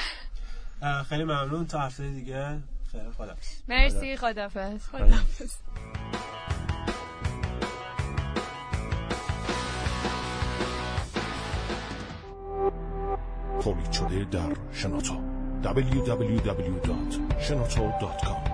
خیلی 1.08 1.24
ممنون. 1.24 1.66
تا 1.66 1.80
هفته 1.80 2.10
دیگه. 2.10 2.58
خیلی 2.92 3.10
خدافظ. 3.18 3.48
مرسی 3.68 4.16
خدافظ. 4.16 4.86
خدافظ. 4.86 5.52
تولید 13.62 13.92
شده 13.92 14.24
در 14.24 14.56
شنوتو. 14.72 15.14
www.shenoto.com 15.64 18.51